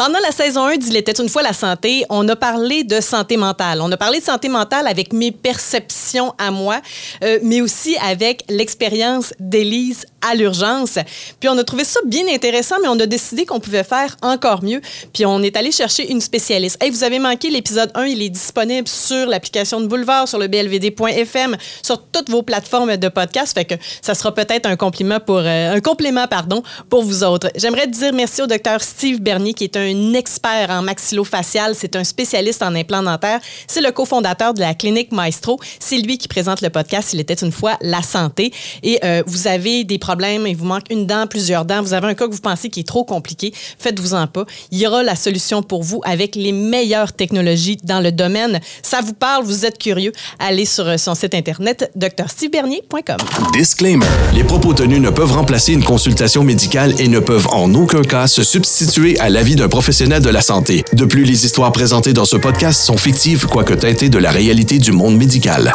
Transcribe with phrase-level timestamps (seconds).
[0.00, 3.36] Pendant la saison 1 d'Il était une fois la santé, on a parlé de santé
[3.36, 3.82] mentale.
[3.82, 6.80] On a parlé de santé mentale avec mes perceptions à moi,
[7.22, 10.98] euh, mais aussi avec l'expérience d'Élise à l'urgence.
[11.38, 14.64] Puis on a trouvé ça bien intéressant, mais on a décidé qu'on pouvait faire encore
[14.64, 14.80] mieux.
[15.12, 16.82] Puis on est allé chercher une spécialiste.
[16.82, 20.48] Hey, vous avez manqué l'épisode 1, il est disponible sur l'application de Boulevard, sur le
[20.48, 23.52] blvd.fm, sur toutes vos plateformes de podcast.
[23.52, 27.50] Fait ça sera peut-être un compliment pour euh, un complément pardon pour vous autres.
[27.54, 31.74] J'aimerais dire merci au docteur Steve Bernier qui est un un expert en maxillofacial.
[31.74, 33.40] C'est un spécialiste en implants dentaires.
[33.66, 35.60] C'est le cofondateur de la clinique Maestro.
[35.78, 38.52] C'est lui qui présente le podcast Il était une fois la santé.
[38.82, 41.82] Et euh, vous avez des problèmes, il vous manque une dent, plusieurs dents.
[41.82, 43.52] Vous avez un cas que vous pensez qui est trop compliqué.
[43.78, 44.44] Faites-vous-en pas.
[44.70, 48.60] Il y aura la solution pour vous avec les meilleures technologies dans le domaine.
[48.82, 53.16] Ça vous parle, vous êtes curieux, allez sur euh, son site internet drstevebernier.com.
[53.52, 54.06] Disclaimer.
[54.34, 58.26] Les propos tenus ne peuvent remplacer une consultation médicale et ne peuvent en aucun cas
[58.26, 60.84] se substituer à l'avis d'un professionnels de la santé.
[60.92, 64.78] De plus, les histoires présentées dans ce podcast sont fictives, quoique teintées de la réalité
[64.78, 65.72] du monde médical.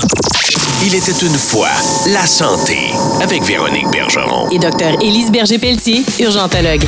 [0.86, 1.70] Il était une fois
[2.14, 2.78] la santé
[3.20, 4.48] avec Véronique Bergeron.
[4.52, 6.86] Et docteur Élise Berger-Pelletier, urgentologue.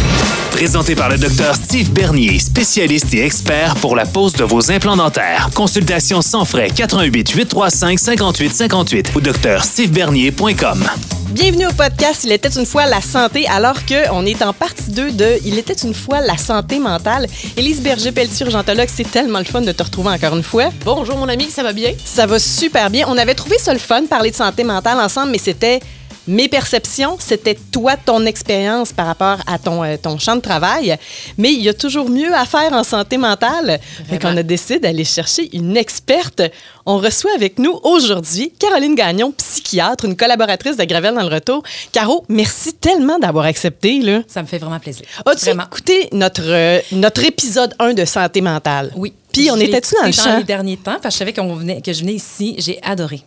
[0.57, 4.97] Présenté par le docteur Steve Bernier, spécialiste et expert pour la pose de vos implants
[4.97, 5.51] dentaires.
[5.53, 10.89] Consultation sans frais 88 835 58 58 ou docteurstevebernier.com.
[11.29, 15.11] Bienvenue au podcast Il était une fois la santé, alors qu'on est en partie 2
[15.11, 17.27] de Il était une fois la santé mentale.
[17.55, 20.69] Élise Berger-Pelletier, urgentologue, c'est tellement le fun de te retrouver encore une fois.
[20.83, 21.91] Bonjour mon ami, ça va bien?
[22.03, 23.05] Ça va super bien.
[23.07, 25.81] On avait trouvé ça le fun, parler de santé mentale ensemble, mais c'était
[26.27, 30.97] mes perceptions, c'était toi, ton expérience par rapport à ton, euh, ton champ de travail.
[31.37, 33.79] Mais il y a toujours mieux à faire en santé mentale.
[34.09, 36.41] Fait qu'on a décidé d'aller chercher une experte.
[36.85, 41.63] On reçoit avec nous aujourd'hui Caroline Gagnon, psychiatre, une collaboratrice de Gravel dans le retour.
[41.91, 44.01] Caro, merci tellement d'avoir accepté.
[44.01, 44.21] Là.
[44.27, 45.05] Ça me fait vraiment plaisir.
[45.25, 48.91] As-tu écouté notre, euh, notre épisode 1 de santé mentale?
[48.95, 49.13] Oui.
[49.31, 50.37] Puis on était-tu dans le champ?
[50.37, 52.55] les derniers temps, parce que je savais qu'on venait, que je venais ici.
[52.57, 53.21] J'ai adoré.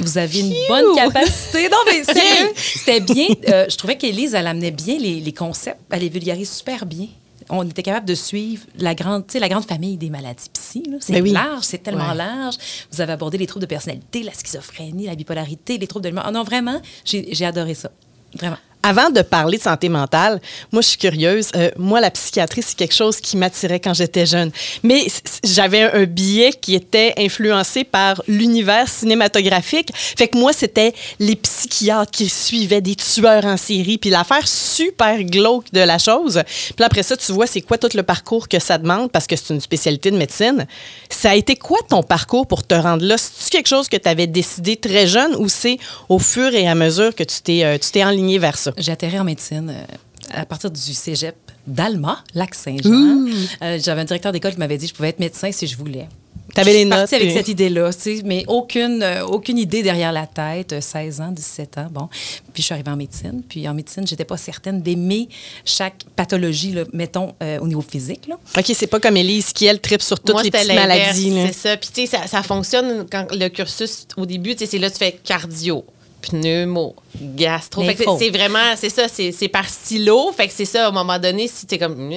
[0.00, 1.68] Vous avez une bonne capacité.
[1.68, 3.28] Non, mais sérieux, c'était bien.
[3.48, 5.80] Euh, je trouvais qu'Élise, elle amenait bien les, les concepts.
[5.90, 7.06] Elle les vulgarise super bien.
[7.50, 10.82] On était capable de suivre la grande, la grande famille des maladies psy.
[11.00, 11.32] C'est Ben oui.
[11.32, 12.14] large, c'est tellement Ouais.
[12.16, 12.54] large.
[12.90, 16.24] Vous avez abordé les troubles de personnalité, la schizophrénie, la bipolarité, les troubles de l'humeur.
[16.26, 17.90] Ah non, vraiment, j'ai adoré ça.
[18.34, 18.56] Vraiment.
[18.86, 21.48] Avant de parler de santé mentale, moi, je suis curieuse.
[21.56, 24.50] Euh, moi, la psychiatrie, c'est quelque chose qui m'attirait quand j'étais jeune.
[24.82, 25.06] Mais
[25.42, 29.88] j'avais un, un biais qui était influencé par l'univers cinématographique.
[29.94, 33.96] Fait que moi, c'était les psychiatres qui suivaient des tueurs en série.
[33.96, 36.42] Puis l'affaire super glauque de la chose.
[36.76, 39.34] Puis après ça, tu vois, c'est quoi tout le parcours que ça demande parce que
[39.34, 40.66] c'est une spécialité de médecine.
[41.08, 43.16] Ça a été quoi ton parcours pour te rendre là?
[43.16, 45.78] C'est-tu quelque chose que tu avais décidé très jeune ou c'est
[46.10, 48.73] au fur et à mesure que tu t'es euh, tu t'es enligné vers ça?
[48.76, 49.84] J'ai atterri en médecine euh,
[50.32, 51.36] à partir du cégep
[51.66, 53.26] d'Alma, Lac-Saint-Jean.
[53.62, 55.76] Euh, J'avais un directeur d'école qui m'avait dit que je pouvais être médecin si je
[55.76, 56.08] voulais.
[56.54, 59.58] T'avais Je les suis notes, partie avec cette idée-là, tu sais, mais aucune, euh, aucune
[59.58, 60.72] idée derrière la tête.
[60.72, 62.08] euh, 16 ans, 17 ans, bon.
[62.52, 63.42] Puis je suis arrivée en médecine.
[63.48, 65.28] Puis en médecine, j'étais pas certaine d'aimer
[65.64, 68.28] chaque pathologie, là, mettons, euh, au niveau physique.
[68.28, 68.36] Là.
[68.56, 71.32] OK, c'est pas comme Élise qui, elle, tripe sur toutes Moi, les petites maladies.
[71.46, 71.76] C'est ça.
[71.76, 74.90] Puis, tu sais, ça, ça fonctionne quand le cursus, au début, tu sais, c'est là,
[74.90, 75.84] tu fais cardio,
[76.28, 77.82] pneumo, gastro.
[77.84, 78.16] Fait que L'info.
[78.18, 80.32] c'est vraiment, c'est ça, c'est par stylo.
[80.32, 82.10] Fait que c'est ça, à un moment donné, si t'es comme.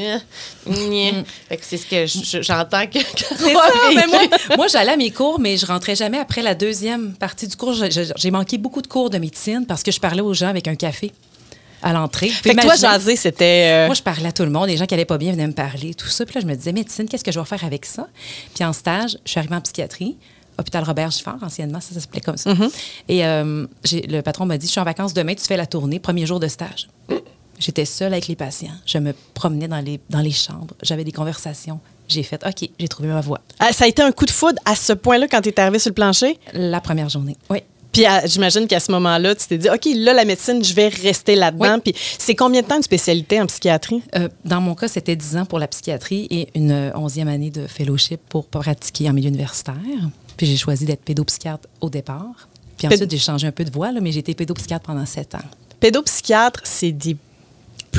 [0.66, 3.00] Fait que c'est ce que je- je- j'entends que.
[3.00, 4.20] C'est ça, mais moi,
[4.58, 7.74] moi, j'allais à mes cours, mais je rentrais jamais après la deuxième partie du cours.
[7.74, 10.76] J'ai manqué beaucoup de cours de médecine parce que je parlais aux gens avec un
[10.76, 11.12] café
[11.84, 12.30] à l'entrée.
[12.30, 13.70] Fait que toi, jaser, c'était.
[13.72, 14.68] euh, Moi, je parlais à tout le monde.
[14.68, 16.26] Les gens qui allaient pas bien venaient me parler, tout ça.
[16.26, 18.08] Puis là, je me disais, médecine, qu'est-ce que je vais faire avec ça?
[18.56, 20.18] Puis en stage, je suis arrivée en psychiatrie,
[20.60, 22.54] hôpital Robert Giffard, anciennement, ça, ça s'appelait comme ça.
[23.08, 26.00] Et euh, le patron m'a dit, je suis en vacances demain, tu fais la tournée,
[26.00, 26.88] premier jour de stage.
[27.60, 28.74] J'étais seule avec les patients.
[28.86, 30.76] Je me promenais dans les, dans les chambres.
[30.84, 31.80] J'avais des conversations.
[32.08, 33.42] J'ai fait, OK, j'ai trouvé ma voie.
[33.60, 35.80] ah, ça a été un coup de foudre à ce point-là quand tu es arrivé
[35.80, 36.38] sur le plancher?
[36.54, 37.36] La première journée.
[37.50, 37.60] Oui.
[37.92, 40.88] Puis à- j'imagine qu'à ce moment-là, tu t'es dit, OK, là, la médecine, je vais
[40.90, 41.76] rester là-dedans.
[41.84, 41.92] Oui.
[41.92, 44.04] Puis c'est combien de temps de spécialité en psychiatrie?
[44.16, 47.66] Euh, dans mon cas, c'était 10 ans pour la psychiatrie et une onzième année de
[47.66, 49.74] fellowship pour pratiquer en milieu universitaire.
[50.38, 52.48] Puis j'ai choisi d'être pédopsychiatre au départ.
[52.78, 55.06] Puis Péd- ensuite, j'ai changé un peu de voie, là, mais j'ai été pédopsychiatre pendant
[55.06, 55.40] sept ans.
[55.80, 57.16] Pédopsychiatre, c'est des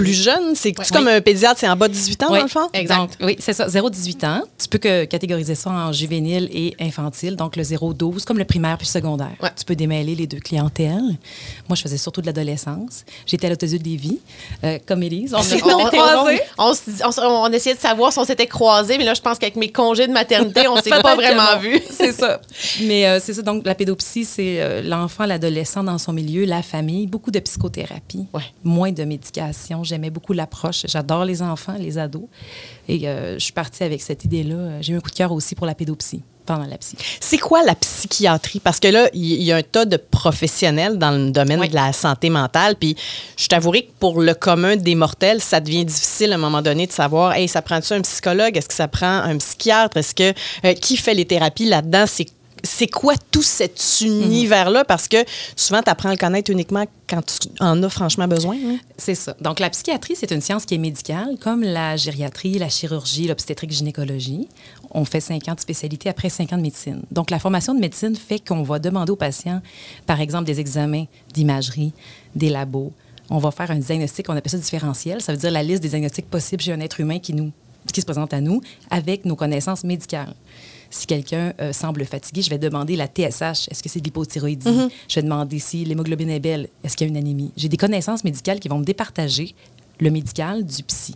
[0.03, 0.55] plus jeunes.
[0.55, 2.69] C'est comme un pédiatre, c'est en bas de 18 ans, Oui, dans le fond?
[2.73, 2.97] exact.
[2.99, 4.43] Donc, oui, c'est ça, 0-18 ans.
[4.59, 8.77] Tu peux que catégoriser ça en juvénile et infantile, donc le 0-12, comme le primaire
[8.79, 9.33] puis le secondaire.
[9.43, 9.51] Ouais.
[9.57, 11.17] Tu peux démêler les deux clientèles.
[11.69, 13.05] Moi, je faisais surtout de l'adolescence.
[13.27, 14.19] J'étais à l'hôtel de Lévis,
[14.65, 15.35] euh, comme Élise.
[15.35, 16.41] On On, on- croisés.
[16.59, 20.07] on- essayait de savoir si on s'était croisés, mais là, je pense qu'avec mes congés
[20.07, 21.81] de maternité, on s'est pas vraiment vus.
[21.91, 22.41] C'est ça.
[22.83, 23.43] Mais euh, c'est ça.
[23.43, 28.27] Donc, la pédopsie, c'est euh, l'enfant, l'adolescent dans son milieu, la famille, beaucoup de psychothérapie,
[28.33, 28.43] Ouais.
[28.65, 29.83] moins de médication.
[29.89, 30.83] J'aimais beaucoup l'approche.
[30.87, 32.29] J'adore les enfants, les ados.
[32.89, 34.81] Et euh, je suis partie avec cette idée-là.
[34.81, 36.97] J'ai eu un coup de cœur aussi pour la pédopsie pendant la psy.
[37.21, 38.59] C'est quoi la psychiatrie?
[38.59, 41.69] Parce que là, il y, a un tas de professionnels dans le domaine Oui.
[41.69, 42.75] de la santé mentale.
[42.77, 42.97] Puis
[43.37, 46.87] je t'avouerai que pour le commun des mortels, ça devient difficile à un moment donné
[46.87, 48.57] de savoir, hey, ça prend-tu un psychologue?
[48.57, 49.99] Est-ce que ça prend un psychiatre?
[49.99, 50.33] Est-ce que
[50.65, 52.05] euh, qui fait les thérapies là-dedans?
[52.07, 52.27] C'est
[52.63, 54.85] c'est quoi tout cet univers-là?
[54.85, 55.17] Parce que
[55.57, 58.57] souvent, tu apprends à le connaître uniquement quand tu en as franchement besoin.
[58.57, 58.79] hein?
[58.97, 59.37] C'est ça.
[59.41, 63.71] Donc, la psychiatrie, c'est une science qui est médicale, comme la gériatrie, la chirurgie, l'obstétrique,
[63.71, 64.49] gynécologie.
[64.91, 67.03] On fait cinq ans de spécialité après cinq ans de médecine.
[67.11, 69.61] Donc, la formation de médecine fait qu'on va demander aux patients,
[70.07, 71.93] par exemple, des examens d'imagerie,
[72.35, 72.93] des labos.
[73.31, 75.21] On va faire un diagnostic, on appelle ça différentiel.
[75.21, 78.33] Ça veut dire la liste des diagnostics possibles chez un être humain qui se présente
[78.33, 78.61] à nous
[78.91, 80.35] avec nos connaissances médicales.
[80.91, 83.69] Si quelqu'un euh, semble fatigué, je vais demander la TSH.
[83.71, 84.89] Est-ce que c'est de l'hypothyroïdie?
[85.09, 86.69] Je vais demander si l'hémoglobine est belle.
[86.83, 87.53] Est-ce qu'il y a une anémie?
[87.57, 89.55] J'ai des connaissances médicales qui vont me départager
[90.01, 91.15] le médical du psy.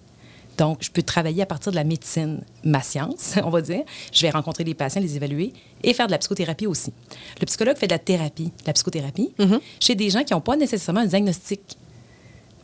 [0.58, 3.82] Donc, je peux travailler à partir de la médecine, ma science, on va dire.
[4.12, 5.52] Je vais rencontrer les patients, les évaluer
[5.82, 6.92] et faire de la psychothérapie aussi.
[7.40, 9.32] Le psychologue fait de la thérapie, de la psychothérapie,
[9.80, 11.78] chez des gens qui n'ont pas nécessairement un diagnostic.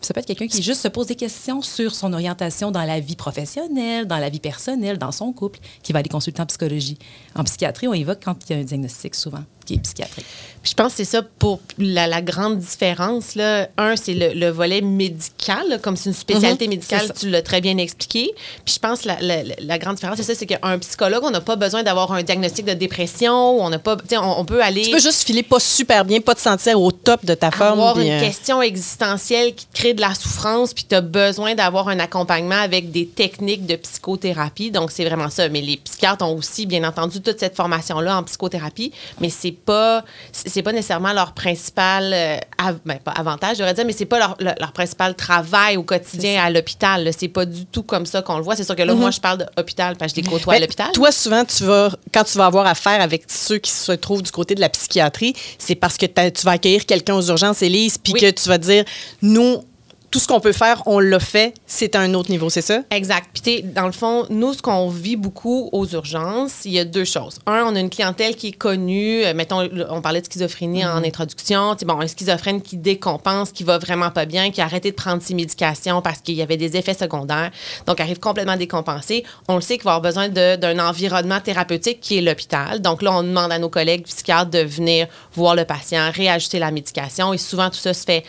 [0.00, 3.00] Ça peut être quelqu'un qui juste se pose des questions sur son orientation dans la
[3.00, 6.99] vie professionnelle, dans la vie personnelle, dans son couple, qui va aller consulter en psychologie.
[7.35, 10.25] En psychiatrie, on évoque quand il y a un diagnostic souvent qui est psychiatrique.
[10.62, 13.37] Puis je pense que c'est ça pour la, la grande différence.
[13.37, 13.69] Là.
[13.79, 17.43] Un, c'est le, le volet médical, là, comme c'est une spécialité Mhm, médicale, tu l'as
[17.43, 18.32] très bien expliqué.
[18.65, 21.31] Puis je pense que la, la, la grande différence, c'est ça, c'est qu'un psychologue, on
[21.31, 23.32] n'a pas besoin d'avoir un diagnostic de dépression,
[23.62, 26.35] on n'a pas, on, on peut aller Tu peux juste filer pas super bien, pas
[26.35, 27.73] te sentir au top de ta forme.
[27.79, 31.55] avoir une euh, question existentielle qui te crée de la souffrance, puis tu as besoin
[31.55, 34.71] d'avoir un accompagnement avec des techniques de psychothérapie.
[34.73, 35.49] Donc, c'est vraiment ça.
[35.49, 40.05] Mais les psychiatres ont aussi, bien entendu, toute cette formation-là en psychothérapie, mais c'est pas,
[40.32, 44.05] c'est pas nécessairement leur principal euh, av- ben, pas avantage, je devrais dire, mais c'est
[44.06, 47.10] pas leur, leur- leur principal travail au quotidien à l'hôpital.
[47.16, 48.56] C'est pas du tout comme ça qu'on le voit.
[48.56, 50.90] C'est sûr que là, moi, je parle d'hôpital parce que je les côtoie à l'hôpital.
[50.93, 54.31] Toi, souvent, tu vas, quand tu vas avoir affaire avec ceux qui se trouvent du
[54.31, 58.12] côté de la psychiatrie, c'est parce que tu vas accueillir quelqu'un aux urgences, Élise, puis
[58.14, 58.20] Oui.
[58.20, 58.84] que tu vas dire,
[59.22, 59.62] nous,
[60.10, 62.81] tout ce qu'on peut faire, on l'a fait, c'est à un autre niveau, c'est ça?
[62.90, 63.28] Exact.
[63.32, 66.78] Puis, tu sais, dans le fond, nous, ce qu'on vit beaucoup aux urgences, il y
[66.78, 67.38] a deux choses.
[67.46, 69.25] Un, on a une clientèle qui est connue.
[69.25, 71.75] Euh, mettons, on parlait de schizophrénie en introduction.
[71.75, 74.90] Tu sais, bon, un schizophrène qui décompense, qui va vraiment pas bien, qui a arrêté
[74.90, 77.50] de prendre ses médications parce qu'il y avait des effets secondaires.
[77.87, 79.25] Donc, arrive complètement décompensé.
[79.46, 82.81] On le sait qu'il va avoir besoin d'un environnement thérapeutique qui est l'hôpital.
[82.81, 86.70] Donc, là, on demande à nos collègues psychiatres de venir voir le patient, réajuster la
[86.70, 87.34] médication.
[87.34, 88.25] Et souvent, tout ça se fait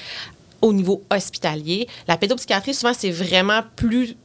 [0.62, 1.88] au niveau hospitalier.
[2.08, 4.16] La pédopsychiatrie, souvent, c'est vraiment plus.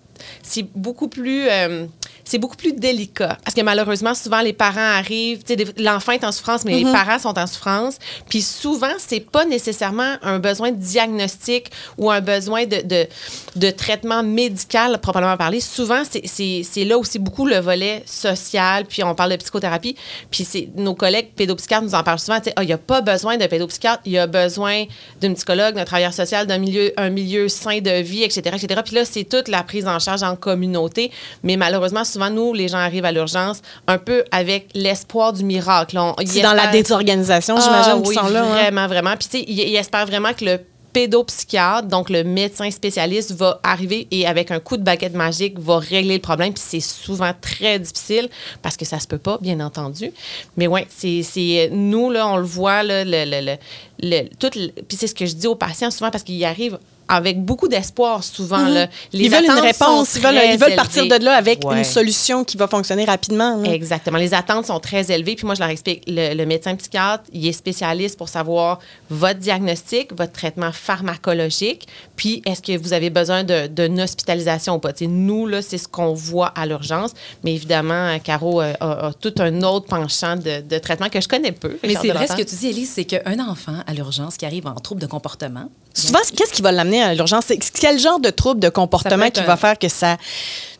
[0.42, 1.48] C'est beaucoup plus.
[1.48, 1.86] euh,
[2.24, 3.38] c'est beaucoup plus délicat.
[3.44, 5.42] Parce que malheureusement, souvent, les parents arrivent.
[5.76, 7.98] L'enfant est en souffrance, mais les parents sont en souffrance.
[8.28, 13.06] Puis souvent, c'est pas nécessairement un besoin de diagnostic ou un besoin de, de,
[13.56, 15.60] de traitement médical, proprement parlé.
[15.60, 18.84] Souvent, c'est- là aussi beaucoup le volet social.
[18.84, 19.96] Puis on parle de psychothérapie.
[20.30, 20.46] Puis
[20.76, 22.38] nos collègues pédopsychiatres nous en parlent souvent.
[22.56, 24.84] Ah, Il n'y a pas besoin de pédopsychiatre, il y a besoin
[25.20, 28.80] d'une psychologue, d'un travailleur social, d'un milieu, un milieu sain de vie, etc., etc.
[28.84, 31.10] Puis là, c'est toute la prise en charge en communauté.
[31.42, 35.98] Mais malheureusement, souvent, nous, les gens arrivent à l'urgence un peu avec l'espoir du miracle.
[36.26, 38.42] C'est dans la désorganisation, ah, j'imagine, qu'ils oui, sont là.
[38.44, 38.48] hein?
[38.54, 39.14] Vraiment, vraiment.
[39.16, 40.60] Puis, tu sais, ils espèrent vraiment que le
[40.94, 45.78] pédopsychiatre, donc le médecin spécialiste, va arriver et avec un coup de baguette magique, va
[45.78, 46.54] régler le problème.
[46.54, 48.30] Puis c'est souvent très difficile
[48.62, 50.12] parce que ça se peut pas, bien entendu.
[50.56, 55.26] Mais ouais, c'est nous, là, on le voit, là, le, tout puis c'est ce que
[55.26, 58.66] je dis aux patients souvent parce qu'ils arrivent avec beaucoup d'espoir souvent.
[58.68, 58.86] là.
[59.12, 61.78] Les Ils veulent une réponse, ils veulent, ils veulent partir de là avec Ouais.
[61.78, 63.58] une solution qui va fonctionner rapidement.
[63.60, 63.64] hein.
[63.64, 64.18] Exactement.
[64.18, 65.34] Les attentes sont très élevées.
[65.36, 68.78] Puis moi, je leur explique, le, le médecin psychiatre, il est spécialiste pour savoir
[69.10, 74.78] votre diagnostic, votre traitement pharmacologique, puis est-ce que vous avez besoin de- d'une hospitalisation ou
[74.78, 74.92] pas?
[74.92, 77.12] Tu sais, nous, là, c'est ce qu'on voit à l'urgence.
[77.44, 81.28] Mais évidemment, Caro euh, a, a tout un autre penchant de, de traitement que je
[81.28, 81.76] connais peu.
[81.82, 84.66] Mais c'est vrai ce que tu dis, Élise, c'est qu'un enfant à l'urgence qui arrive
[84.66, 87.44] en trouble de comportement, Souvent, qu'est-ce qui va l'amener à l'urgence?
[87.46, 90.16] C'est- Quel genre de trouble de comportement qui un- va faire que ça.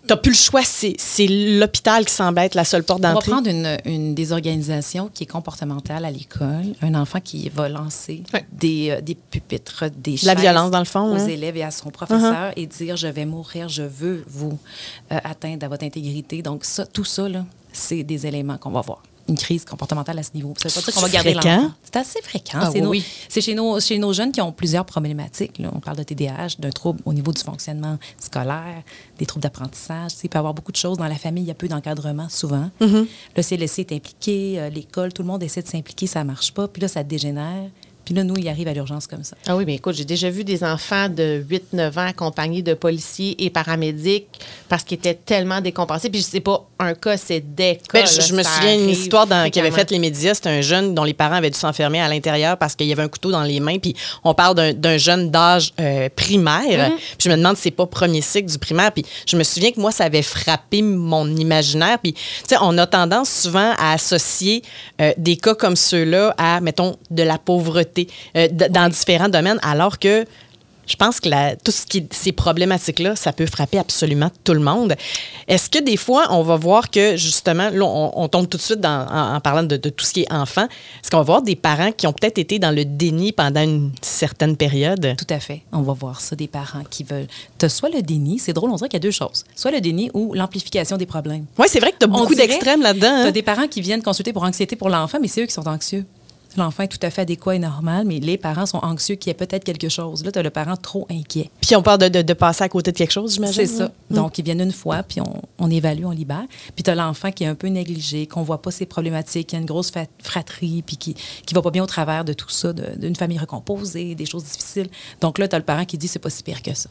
[0.07, 3.15] T'as plus le choix, c'est c'est l'hôpital qui semble être la seule porte On va
[3.15, 3.31] d'entrée?
[3.31, 6.75] prendre une, une désorganisation qui est comportementale à l'école.
[6.83, 11.11] Un enfant qui va lancer des, euh, des pupitres, des La violence, dans le fond,
[11.11, 11.27] aux hein.
[11.27, 14.59] élèves et à son professeur et dire je vais mourir, je veux vous
[15.11, 16.43] euh, atteindre à votre intégrité.
[16.43, 19.03] Donc ça, tout ça là, c'est des éléments qu'on va voir.
[19.29, 20.55] Une crise comportementale à ce niveau.
[20.57, 21.73] Ça veut pas dire qu'on va C'est garder l'enfant.
[21.83, 22.59] C'est assez fréquent.
[22.61, 23.05] Ah c'est oui.
[23.29, 25.59] c'est chez nos, chez nos jeunes qui ont plusieurs problématiques.
[25.59, 25.71] là.
[25.75, 28.83] On parle de TDAH, d'un trouble au niveau du fonctionnement scolaire,
[29.19, 30.13] des troubles d'apprentissage.
[30.23, 30.99] Il peut y avoir beaucoup de choses.
[30.99, 32.71] Dans la famille, il y a peu d'encadrement souvent.
[32.81, 33.07] Mm-hmm.
[33.37, 36.53] Le CLSC est impliqué, euh, l'école, tout le monde essaie de s'impliquer, ça ne marche
[36.53, 36.69] pas.
[36.69, 37.71] Puis là, ça dégénère.
[38.05, 39.37] Puis là, nous, il arrive à l'urgence comme ça.
[39.47, 41.43] Ah oui, mais écoute, j'ai déjà vu des enfants de
[41.75, 44.27] 8-9 ans accompagnés de policiers et paramédics
[44.69, 46.11] parce qu'ils étaient tellement décompensés.
[46.11, 48.01] Puis je sais pas, un cas, c'est des cas.
[48.01, 50.35] Ben, je, là, je me souviens d'une histoire dans- qui avait fait les médias.
[50.35, 53.03] C'était un jeune dont les parents avaient dû s'enfermer à l'intérieur parce qu'il y avait
[53.03, 53.79] un couteau dans les mains.
[53.79, 53.95] Puis
[54.25, 56.91] on parle d'un- jeune d'âge euh, primaire.
[56.91, 56.97] Mm-hmm.
[56.97, 58.93] Puis je me demande si c'est pas premier cycle du primaire.
[58.93, 61.99] Puis je me souviens que moi, ça avait frappé mon imaginaire.
[62.01, 64.63] Puis, tu sais, on a tendance souvent à associer
[65.01, 67.94] euh, des cas comme ceux-là à, mettons, de la pauvreté
[68.37, 70.25] euh, dans différents domaines, alors que
[70.87, 74.61] je pense que la- tout ce qui ces problématiques-là, ça peut frapper absolument tout le
[74.61, 74.95] monde.
[75.49, 78.63] Est-ce que des fois, on va voir que justement, là, on, on tombe tout de
[78.63, 81.23] suite dans- en, en parlant de, de tout ce qui est enfant, est-ce qu'on va
[81.23, 85.15] voir des parents qui ont peut-être été dans le déni pendant une certaine période?
[85.17, 85.63] Tout à fait.
[85.73, 87.29] On va voir ça, des parents qui veulent.
[87.59, 89.45] Tu as soit le déni, c'est drôle, on dirait qu'il y a deux choses.
[89.57, 91.47] Soit le déni ou l'amplification des problèmes.
[91.57, 93.07] Oui, c'est vrai que tu as beaucoup d'extrêmes là-dedans.
[93.09, 93.29] Tu hein?
[93.29, 95.67] as des parents qui viennent consulter pour anxiété pour l'enfant, mais c'est eux qui sont
[95.67, 96.05] anxieux.
[96.57, 99.33] L'enfant est tout à fait adéquat et normal, mais les parents sont anxieux qu'il y
[99.33, 100.25] ait peut-être quelque chose.
[100.25, 101.51] Là, tu as le parent trop inquiet.
[101.61, 103.55] Puis on parle de, de- de passer à côté de quelque chose, j'imagine.
[103.67, 103.91] C'est ça.
[104.11, 106.45] Donc, ils viennent une fois, puis on, on évalue, on libère.
[106.75, 109.57] Puis tu as l'enfant qui est un peu négligé, qu'on voit pas ses problématiques, qui
[109.57, 109.91] a une grosse
[110.23, 111.15] fratrie, puis qui
[111.47, 114.89] qui va pas bien au travers de tout ça, d'une famille recomposée, des choses difficiles.
[115.21, 116.89] Donc là, tu as le parent qui dit c'est pas si pire que ça.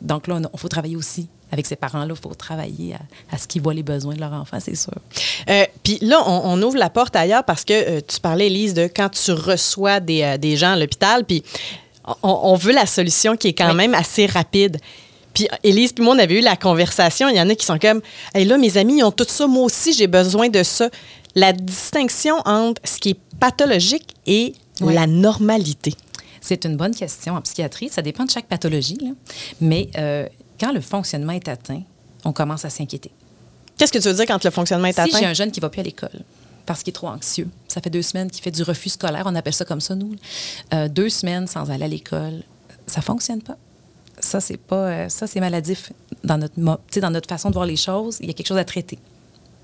[0.00, 1.28] Donc là, il faut travailler aussi.
[1.52, 4.32] Avec ces parents-là, il faut travailler à, à ce qu'ils voient les besoins de leur
[4.32, 4.92] enfant, c'est sûr.
[5.48, 8.74] Euh, Puis là, on, on ouvre la porte ailleurs parce que euh, tu parlais, Elise,
[8.74, 11.44] de quand tu reçois des, euh, des gens à l'hôpital, puis
[12.04, 13.76] on, on veut la solution qui est quand Oui.
[13.76, 14.78] même assez rapide.
[15.34, 17.28] Puis Élise, puis moi, on avait eu la conversation.
[17.28, 18.00] Il y en a qui sont comme,
[18.34, 19.46] hey, là, mes amis, ils ont tout ça.
[19.46, 20.88] Moi aussi, j'ai besoin de ça.
[21.34, 24.94] La distinction entre ce qui est pathologique et Oui.
[24.94, 25.94] la normalité.
[26.40, 27.88] C'est une bonne question en psychiatrie.
[27.90, 28.96] Ça dépend de chaque pathologie.
[29.00, 29.10] là.
[29.60, 30.26] Mais euh,
[30.58, 31.82] quand le fonctionnement est atteint,
[32.24, 33.10] on commence à s'inquiéter.
[33.78, 35.18] Qu'est-ce que tu veux dire quand le fonctionnement est Si atteint?
[35.18, 36.22] j'ai un jeune qui va plus à l'école
[36.64, 39.34] parce qu'il est trop anxieux, ça fait deux semaines qu'il fait du refus scolaire, on
[39.36, 40.16] appelle ça comme ça, nous.
[40.74, 42.42] Euh, deux semaines sans aller à l'école,
[42.88, 43.56] ça fonctionne pas.
[44.18, 45.92] Ça, c'est pas, euh, ça, c'est maladif
[46.24, 46.54] dans notre,
[47.00, 48.16] dans notre façon de voir les choses.
[48.20, 48.98] Il y a quelque chose à traiter.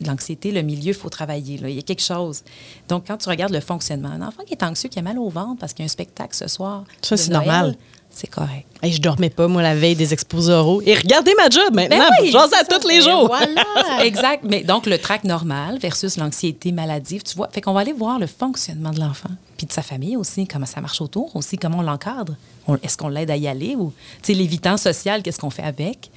[0.04, 1.58] L'anxiété, le milieu, il faut travailler.
[1.58, 1.68] là.
[1.68, 2.42] Il y a quelque chose.
[2.88, 5.28] Donc, quand tu regardes le fonctionnement, un enfant qui est anxieux, qui a mal au
[5.30, 7.76] ventre parce qu'il y a un spectacle ce soir, Ça, c'est normal.
[8.14, 8.66] C'est correct.
[8.82, 10.82] Hey, je dormais pas, moi, la veille des expos oraux.
[10.84, 11.98] Et regardez ma job maintenant.
[11.98, 12.62] Ben oui, J'en ça.
[12.64, 13.26] tous les Ben jours.
[13.28, 13.64] Voilà.
[14.04, 14.44] Exact.
[14.46, 17.48] Mais donc, le trac normal versus l'anxiété maladive, tu vois.
[17.50, 20.66] Fait qu'on va aller voir le fonctionnement de l'enfant, puis de sa famille aussi, comment
[20.66, 22.34] ça marche autour, aussi comment on l'encadre.
[22.82, 23.92] Est-ce qu'on l'aide à y aller ou,
[24.22, 26.10] tu sais, l'évitant social, qu'est-ce qu'on fait avec?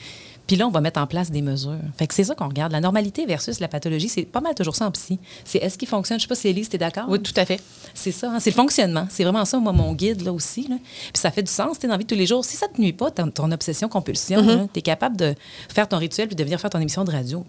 [0.48, 1.80] Puis là, on va mettre en place des mesures.
[1.98, 2.72] Fait que c'est ça qu'on regarde.
[2.72, 5.20] La normalité versus la pathologie, c'est pas mal toujours ça en psy.
[5.44, 6.20] C'est est-ce qu'il fonctionne?
[6.20, 7.06] Je sais pas si Élise, t'es d'accord?
[7.10, 7.60] Oui, tout à fait.
[7.94, 9.08] C'est ça, hein, c'est le fonctionnement.
[9.10, 10.68] C'est vraiment ça, moi, mon guide, là aussi.
[10.68, 10.76] là.
[11.14, 12.46] Puis ça fait du sens, tu dans la vie de tous les jours.
[12.46, 15.34] Si ça te nuit pas, ton, ton obsession-compulsion, tu es capable de
[15.74, 17.46] faire ton rituel puis de venir faire ton émission de radio.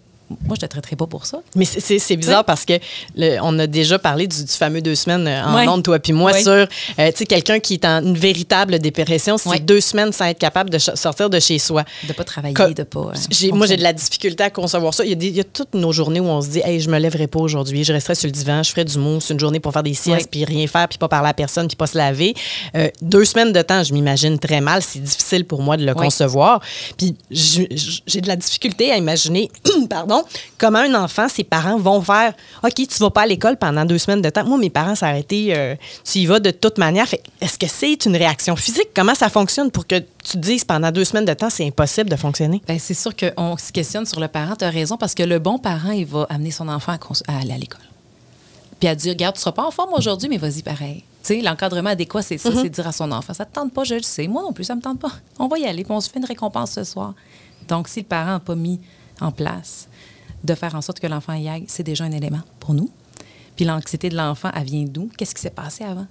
[0.46, 1.38] Moi, je te traiterais pas pour ça.
[1.54, 2.72] Mais c'est- bizarre parce que
[3.14, 5.68] le- on a déjà parlé du, du fameux deux semaines euh, en Ouais.
[5.68, 6.66] ondes, toi puis moi, sur euh,
[6.96, 10.70] tu sais, quelqu'un qui est en une véritable dépression, c'est deux semaines sans être capable
[10.70, 11.84] de sortir de chez soi.
[12.08, 13.12] De pas travailler, Co- de pas.
[13.12, 15.04] euh, moi, j'ai de la difficulté à concevoir ça.
[15.04, 16.80] Il y, a des- il y a toutes nos journées où on se dit, hey,
[16.80, 19.38] je me lèverai pas aujourd'hui, je resterai sur le divan, je ferai du mousse, une
[19.40, 21.86] journée pour faire des siestes, puis rien faire, puis pas parler à personne, puis pas
[21.86, 22.34] se laver.
[22.74, 24.82] Euh, deux semaines de temps, je m'imagine très mal.
[24.82, 26.60] C'est difficile pour moi de le concevoir.
[26.96, 29.50] Puis j'ai de la difficulté à imaginer,
[29.90, 30.15] pardon,
[30.58, 33.98] comment un enfant, ses parents vont faire, OK, tu vas pas à l'école pendant deux
[33.98, 34.44] semaines de temps.
[34.44, 37.06] Moi, mes parents s'arrêtaient, euh, tu y vas de toute manière.
[37.08, 38.88] Fait, Est-ce que c'est une réaction physique?
[38.94, 42.10] Comment ça fonctionne pour que tu te dises pendant deux semaines de temps, c'est impossible
[42.10, 42.62] de fonctionner?
[42.66, 44.56] Ben, c'est sûr qu'on se questionne sur le parent.
[44.56, 47.14] Tu as raison, parce que le bon parent, il va amener son enfant à, cons-
[47.28, 47.80] à aller à l'école.
[48.80, 51.02] Puis à dire, regarde, tu seras pas en forme aujourd'hui, mais vas-y pareil.
[51.42, 54.02] L'encadrement adéquat, c'est ça, c'est dire à son enfant, ça te tente pas, je le
[54.02, 54.28] sais.
[54.28, 55.10] Moi non plus, ça me tente pas.
[55.40, 57.14] On va y aller, puis on se fait une récompense ce soir.
[57.66, 58.78] Donc, si le parent n'a pas mis
[59.20, 59.88] en place
[60.46, 62.90] de faire en sorte que l'enfant y aille, c'est déjà un élément pour nous.
[63.56, 65.10] Puis l'anxiété de l'enfant, elle vient d'où?
[65.16, 66.06] Qu'est-ce qui s'est passé avant?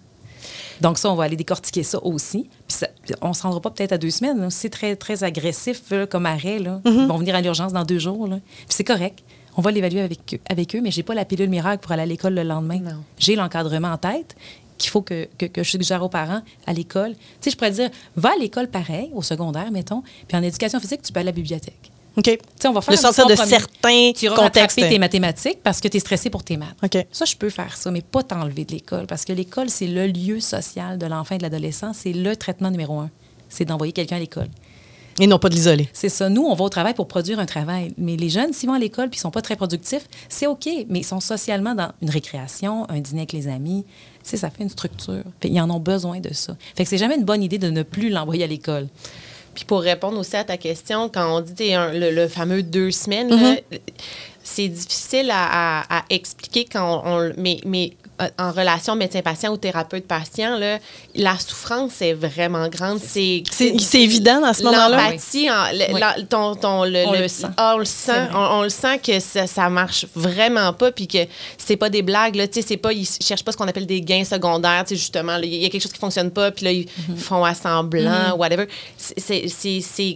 [0.81, 2.49] Donc ça, on va aller décortiquer ça aussi.
[2.67, 2.87] Puis ça-
[3.21, 4.49] on ne se rendra pas peut-être à deux semaines.
[4.51, 7.99] c'est très, très agressif là, comme arrêt, là, ils vont venir à l'urgence dans deux
[7.99, 8.27] jours.
[8.27, 8.37] là.
[8.43, 9.23] Puis c'est correct.
[9.57, 12.01] On va l'évaluer avec, eux- avec eux, mais j'ai pas la pilule miracle pour aller
[12.03, 12.79] à l'école le lendemain.
[13.17, 14.35] J'ai l'encadrement en tête
[14.77, 17.13] qu'il faut que, que, que je suggère aux parents à l'école.
[17.13, 20.79] Tu sais, je pourrais dire, va à l'école pareil, au secondaire, mettons, puis en éducation
[20.81, 21.91] physique, tu peux aller à la bibliothèque.
[22.17, 22.23] OK.
[22.23, 24.75] Tu sais, on va faire de sortir de certains Tu contextes.
[24.77, 26.75] tes mathématiques parce que tu es stressé pour tes maths.
[26.83, 27.05] OK.
[27.11, 29.07] Ça, je peux faire ça, mais pas t'enlever de l'école.
[29.07, 31.93] Parce que l'école, c'est le lieu social de l'enfant et de l'adolescent.
[31.93, 33.09] C'est le traitement numéro un.
[33.49, 34.47] C'est d'envoyer quelqu'un à l'école.
[35.19, 35.87] Et non pas de l'isoler.
[35.93, 36.27] C'est ça.
[36.27, 37.93] Nous, on va au travail pour produire un travail.
[37.97, 40.67] Mais les jeunes, s'ils vont à l'école puis ils sont pas très productifs, c'est OK.
[40.89, 43.85] Mais ils sont socialement dans une récréation, un dîner avec les amis.
[44.23, 45.23] Tu sais, ça fait une structure.
[45.41, 46.57] Fait, ils en ont besoin de ça.
[46.75, 48.87] Fait que c'est jamais une bonne idée de ne plus l'envoyer à l'école.
[49.55, 52.91] Puis pour répondre aussi à ta question, quand on dit un- le, le fameux deux
[52.91, 53.55] semaines, là,
[54.43, 57.93] c'est difficile à, à- à expliquer quand on, on- mais, mais
[58.39, 60.57] en relation médecin-patient ou thérapeute-patient,
[61.15, 62.99] la souffrance est vraiment grande.
[62.99, 63.43] C'est
[63.93, 64.89] évident dans ce moment-là.
[64.89, 65.99] L'empathie, en- le- Oui.
[65.99, 67.47] la- ton, ton- le, On le- le sent.
[67.57, 68.11] ah, on le sent.
[68.11, 68.29] vrai.
[68.33, 71.19] On, on le sent que ça, ça marche vraiment pas, puis que
[71.57, 72.35] c'est pas des blagues.
[72.35, 74.83] Là, tu sais, c'est pas, ils cherchent pas ce qu'on appelle des gains secondaires.
[74.89, 77.17] Justement, il y a quelque chose qui fonctionne pas, puis là, ils Mhm.
[77.17, 78.67] font à semblant, whatever.
[78.97, 79.47] C'est-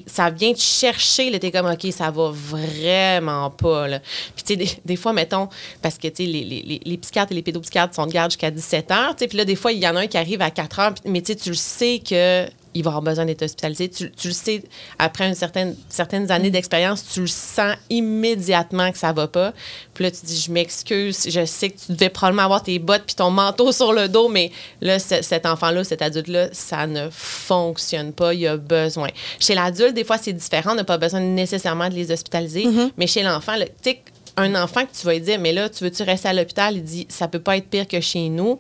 [0.08, 1.30] ça vient te chercher.
[1.30, 3.88] Là, t'es comme, OK, ça va vraiment pas.
[3.88, 4.00] Là.
[4.36, 5.50] Puis, tu sais, des, des fois, mettons,
[5.82, 8.32] parce que, tu sais, les, les, les, les psychiatres et les pédopsychiatres sont de garde
[8.32, 9.16] jusqu'à 17 heures.
[9.16, 10.80] tu sais, Puis là, des fois, il y en a un qui arrive à 4
[10.80, 13.90] heures, mais tu sais, tu le sais que il va avoir besoin d'être hospitalisé.
[13.90, 14.62] Tu, tu le sais,
[15.00, 19.54] après une certaine, certaines années d'expérience, tu le sens immédiatement que ça va pas.
[19.96, 23.04] Puis là, tu dis, je m'excuse, je sais que tu devais probablement avoir tes bottes
[23.08, 27.10] puis ton manteau sur le dos, mais là, ce- cet enfant-là, cet adulte-là, ça ne
[27.12, 29.10] fonctionne pas, il a besoin.
[29.40, 32.66] Chez l'adulte, des fois, c'est différent, on n'a pas besoin nécessairement de les hospitaliser,
[32.98, 34.02] mais chez l'enfant, le- tu sais,
[34.40, 36.76] un enfant que tu vas lui dire, mais là, tu veux-tu rester à l'hôpital?
[36.76, 38.60] Il dit, ça peut pas être pire que chez nous.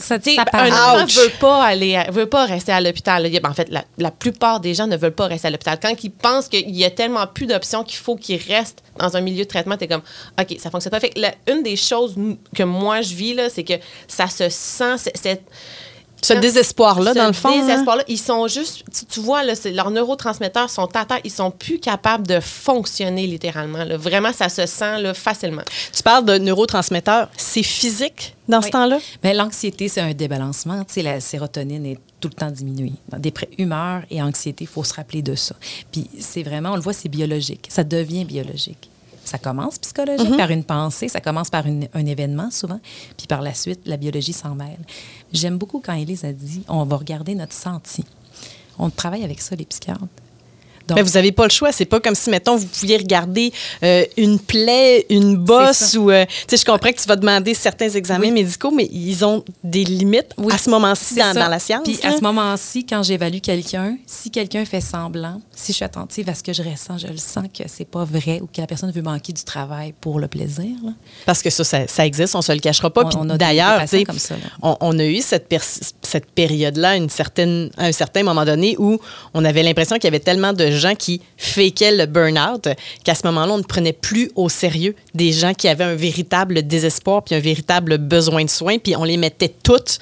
[0.00, 1.14] Ça, Tu sais, ça un enfant Ouch.
[1.16, 3.22] veut pas aller, à- veut pas rester à l'hôpital.
[3.30, 5.78] ben, En fait, la, la plupart des gens ne veulent pas rester à l'hôpital.
[5.80, 9.20] Quand ils pensent qu'il y a tellement plus d'options qu'il faut qu'ils restent dans un
[9.20, 10.02] milieu de traitement, t'es comme,
[10.40, 10.98] ok, ça fonctionne pas.
[10.98, 11.20] Fait que
[11.52, 12.16] une des choses
[12.56, 13.74] que moi je vis là, c'est que
[14.08, 15.42] ça se sent, c'est
[16.24, 17.48] Ce désespoir-là, ce dans le fond.
[17.50, 17.66] hein.
[17.66, 21.50] désespoir-là, ils sont juste, tu, tu vois, là, leurs neurotransmetteurs sont à terre, ils sont
[21.50, 23.84] plus capables de fonctionner littéralement.
[23.84, 23.96] là.
[23.96, 25.62] Vraiment, ça se sent là, facilement.
[25.92, 27.28] Tu parles de neurotransmetteurs.
[27.36, 28.98] C'est physique dans ce temps-là?
[29.22, 30.84] Mais l'anxiété, c'est un débalancement.
[30.84, 32.92] Tu sais, la sérotonine est tout le temps diminuée.
[33.10, 35.54] Dans des pré- humeur et anxiété, il faut se rappeler de ça.
[35.92, 37.66] Puis c'est vraiment, on le voit, c'est biologique.
[37.68, 38.90] Ça devient biologique.
[39.24, 42.80] Ça commence psychologique par une pensée, ça commence par une- un événement souvent,
[43.16, 44.78] puis par la suite, la biologie s'en mêle.
[45.32, 48.04] J'aime beaucoup quand Élise a dit on va regarder notre senti.
[48.78, 50.00] On travaille avec ça, les psychiatres.
[50.88, 51.72] Donc, Mais vous n'avez pas le choix.
[51.72, 56.10] C'est pas comme si, mettons, vous pouviez regarder euh, une plaie, une bosse ou.
[56.10, 58.30] euh, tu sais, je comprends que tu vas demander certains examens Oui.
[58.32, 61.84] médicaux, mais ils ont des limites Oui, à ce moment-ci dans, la science.
[61.84, 62.10] Puis là.
[62.10, 66.34] à ce moment-ci, quand j'évalue quelqu'un, si quelqu'un fait semblant, si je suis attentive à
[66.34, 68.90] ce que je ressens, je le sens que c'est pas vrai ou que la personne
[68.90, 70.76] veut manquer du travail pour le plaisir.
[70.84, 70.92] là.
[71.24, 73.04] Parce que ça, ça, ça existe, on se le cachera pas.
[73.06, 73.82] Puis d'ailleurs,
[74.62, 75.48] on, on a eu cette
[76.34, 78.98] période-là, une certaine, à un certain moment donné, où
[79.32, 82.68] on avait l'impression qu'il y avait tellement de gens qui fakeaient le burn-out
[83.04, 86.62] qu'à ce moment-là, on ne prenait plus au sérieux des gens qui avaient un véritable
[86.66, 89.98] désespoir puis un véritable besoin de soins, puis on les mettait toutes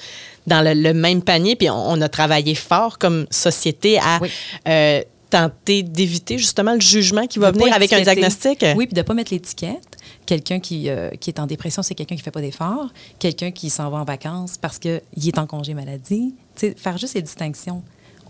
[0.47, 4.29] dans le, le même panier, puis on, on a travaillé fort comme société à Oui.
[4.67, 8.63] euh, tenter d'éviter justement le jugement qui va De venir avec un diagnostic.
[8.75, 9.97] Oui, puis de ne pas mettre l'étiquette.
[10.27, 12.89] Quelqu'un qui, euh, qui est en dépression, c'est quelqu'un qui ne fait pas d'efforts.
[13.19, 16.35] Quelqu'un qui s'en va en vacances parce qu'il est en congé maladie.
[16.55, 17.81] Tu sais, faire juste ces distinctions.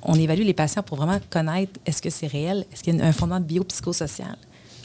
[0.05, 3.05] On évalue les patients pour vraiment connaître est-ce que c'est réel, est-ce qu'il y a
[3.05, 4.37] un fondement biopsychosocial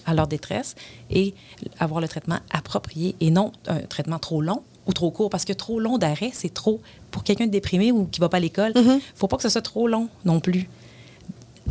[0.07, 0.75] à leur détresse
[1.11, 1.35] et
[1.79, 5.53] avoir le traitement approprié et non un traitement trop long ou trop court parce que
[5.53, 6.81] trop long d'arrêt, c'est trop.
[7.11, 9.37] Pour quelqu'un de déprimé ou qui ne va pas à l'école, il ne faut pas
[9.37, 10.69] que ce soit trop long non plus.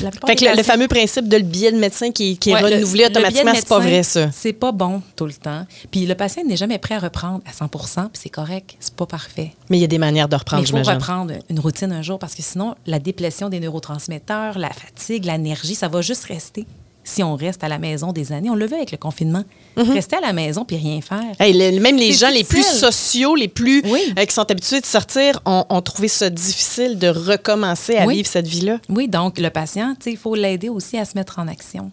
[0.01, 2.75] La Fait que le, fameux principe de le billet de médecin qui, qui est Ouais,
[2.75, 4.29] renouvelé le automatiquement, c'est pas vrai, ça.
[4.31, 5.65] C'est pas bon tout le temps.
[5.91, 9.05] Puis le patient n'est jamais prêt à reprendre à 100% puis c'est correct, c'est pas
[9.05, 9.53] parfait.
[9.69, 12.01] Mais il y a des manières de reprendre, Mais il faut reprendre une routine un
[12.01, 16.65] jour parce que sinon, la déplétion des neurotransmetteurs, la fatigue, l'énergie, ça va juste rester
[17.07, 18.49] si on reste à la maison des années.
[18.49, 19.43] On le veut avec le confinement.
[19.77, 19.93] Mm-hmm.
[19.93, 21.23] Rester à la maison puis rien faire.
[21.39, 24.13] Hey, le- même les gens les plus sociaux, les plus Oui.
[24.19, 28.15] euh, qui sont habitués de sortir, ont, ont trouvé ça difficile de recommencer à Oui.
[28.17, 28.79] vivre cette vie-là.
[28.89, 31.91] Oui, donc le patient, il faut l'aider aussi à se mettre en action.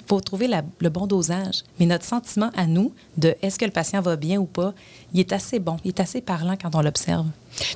[0.00, 1.62] Il faut trouver la- le bon dosage.
[1.80, 4.72] Mais notre sentiment à nous de est-ce que le patient va bien ou pas,
[5.12, 7.26] il est assez bon, il est assez parlant quand on l'observe.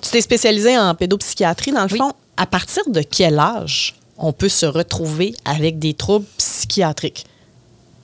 [0.03, 1.99] Tu t'es spécialisé en pédopsychiatrie, dans le Oui.
[1.99, 2.13] fond.
[2.37, 7.27] À partir de quel âge on peut se retrouver avec des troubles psychiatriques?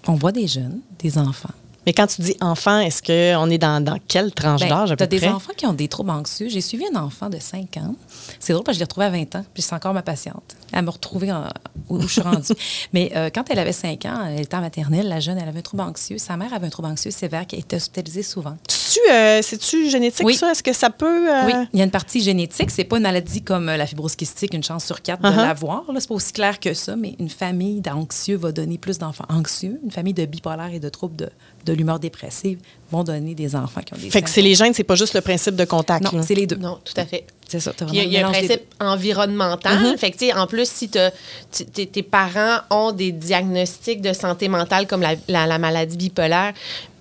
[0.07, 1.50] On voit des jeunes, des enfants.
[1.87, 4.97] Mais quand tu dis enfant, est-ce qu'on est dans, dans quelle tranche Ben, d'âge à
[4.97, 6.49] peu t'as des enfants qui ont des troubles anxieux.
[6.49, 7.94] J'ai suivi un enfant de 5 ans.
[8.40, 10.57] C'est drôle parce que je l'ai retrouvée à 20 ans, puis c'est encore ma patiente.
[10.73, 11.49] Elle m'a retrouvée en-
[11.88, 12.53] où, je suis rendue.
[12.92, 15.59] Mais euh, quand elle avait 5 ans, elle était en maternelle, la jeune, elle avait
[15.59, 16.18] un trouble anxieux.
[16.18, 18.57] Sa mère avait un trouble anxieux sévère qui a été hospitalisée souvent.
[18.68, 20.35] Tu, euh, C'est-tu génétique, Oui.
[20.35, 20.51] ça?
[20.53, 21.31] Est-ce que ça peut...
[21.31, 22.70] euh, Oui, il y a une partie génétique.
[22.70, 25.37] C'est pas une maladie comme la fibrose kystique, une chance sur quatre de Uh-huh.
[25.37, 25.83] l'avoir.
[25.99, 29.81] C'est pas aussi clair que ça, mais une famille d'anxieux va donner plus d'enfants anxieux.
[29.85, 31.29] Une famille de bipolaire et de troubles de,
[31.64, 32.59] de l'humeur dépressive
[32.90, 35.14] vont donner des enfants qui ont des Fait que c'est les gènes, c'est pas juste
[35.14, 36.05] le principe de contact.
[36.12, 36.57] Non, c'est les deux.
[36.57, 37.24] Non, tout à fait.
[37.48, 37.72] C'est ça.
[37.92, 39.98] Il y a, vraiment il y a le un principe environnemental.
[39.98, 44.48] Fait que, tu sais, en plus, si tes tes parents ont des diagnostics de santé
[44.48, 46.53] mentale comme la, la- la maladie bipolaire,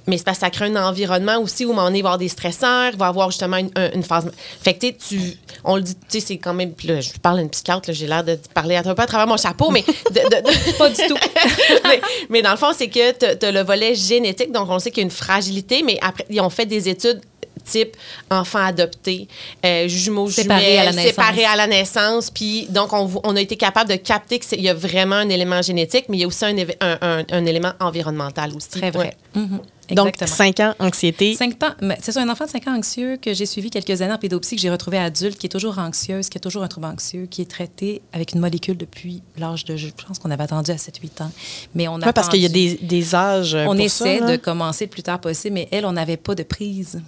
[0.08, 2.28] mais c'est parce que ça crée un environnement aussi où on est va avoir des
[2.28, 4.30] stresseurs, il va avoir justement une, un- une phase.
[4.62, 6.74] Fait que tu on le dit, tu sais, c'est quand même.
[6.84, 9.38] là, je parle à une psychiatre, j'ai l'air de parler un peu à travers mon
[9.38, 11.16] chapeau, mais de- de- de- pas du tout.
[11.86, 14.92] mais, mais dans le fond, c'est que tu as, le volet génétique, donc on sait
[14.92, 17.22] qu'il y a une fragilité, mais après, ils ont fait des études
[17.63, 17.95] type
[18.30, 19.28] enfant adopté,
[19.65, 21.10] euh, jumeaux Séparés à la naissance.
[21.12, 22.30] séparés à la naissance.
[22.30, 25.62] Puis donc, on, on a été capable de capter qu'il y a vraiment un élément
[25.62, 28.69] génétique, mais il y a aussi un, éve- un, un- un élément environnemental aussi.
[28.69, 29.15] Très vrai.
[29.36, 29.41] Ouais.
[29.41, 29.60] Mhm.
[29.91, 30.38] Donc, Exactement.
[30.38, 31.36] 5 ans, anxiété.
[31.36, 34.02] Cinq ans, mais c'est ça, un enfant de 5 ans anxieux que j'ai suivi quelques
[34.02, 36.69] années en pédopsie, que j'ai retrouvé adulte, qui est toujours anxieuse, qui a toujours un
[36.69, 40.43] trouble anxieux, qui est traité avec une molécule depuis l'âge de, je pense qu'on avait
[40.43, 41.32] attendu à 7-8 ans.
[41.76, 43.56] Mais on a Ouais, parce qu'il y a des, des âges.
[43.56, 46.34] On pour essaie ça, de commencer le plus tard possible, mais elle, on n'avait pas
[46.34, 47.02] de prise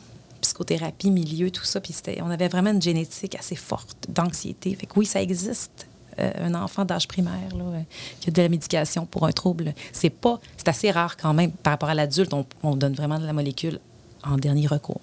[0.46, 1.80] psychothérapie, milieu, tout ça.
[2.22, 4.76] On avait vraiment une génétique assez forte d'anxiété.
[4.76, 5.88] Fait que oui, ça existe.
[6.18, 7.82] Euh, un enfant d'âge primaire là, euh,
[8.22, 11.52] qui a de la médication pour un trouble, c'est pas, c'est assez rare quand même.
[11.52, 13.82] Par rapport à l'adulte, on, on donne vraiment de la molécule
[14.24, 15.02] en dernier recours,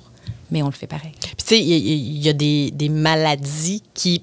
[0.51, 1.13] mais on le fait pareil.
[1.21, 4.23] Puis, tu sais, il y, a- des, maladies qui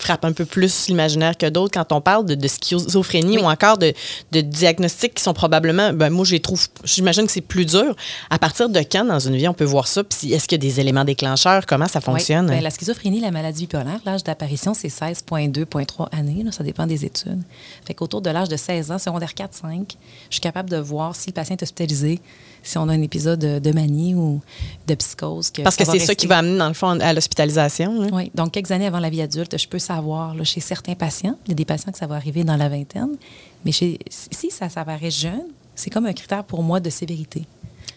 [0.00, 3.78] frappent un peu plus l'imaginaire que d'autres quand on parle de, de schizophrénie ou encore
[3.78, 3.92] de,
[4.32, 7.94] de diagnostics qui sont probablement, ben moi, je les trouve, j'imagine que c'est plus dur.
[8.30, 10.04] À partir de quand dans une vie on peut voir ça?
[10.04, 11.66] Puis est-ce qu'il y a des éléments déclencheurs?
[11.66, 12.46] Comment ça fonctionne?
[12.46, 12.56] Oui.
[12.56, 16.42] Ben, la schizophrénie, la maladie bipolaire, l'âge d'apparition, c'est 16,2,3 années.
[16.44, 17.42] là, ça dépend des études.
[17.86, 19.96] Fait qu'autour de l'âge de 16 ans, secondaire 4-5,
[20.28, 22.20] je suis capable de voir si le patient est hospitalisé,
[22.62, 24.40] si on a un épisode de, de manie ou
[24.86, 25.50] de psychose.
[25.62, 28.02] Parce que c'est ça qui va amener, dans le fond, à l'hospitalisation.
[28.02, 28.08] là.
[28.12, 31.36] Oui, donc quelques années avant la vie adulte, je peux savoir là, chez certains patients,
[31.46, 33.16] il y a des patients que ça va arriver dans la vingtaine,
[33.64, 37.44] mais chez, si ça s'apparaît jeune, c'est comme un critère pour moi de sévérité.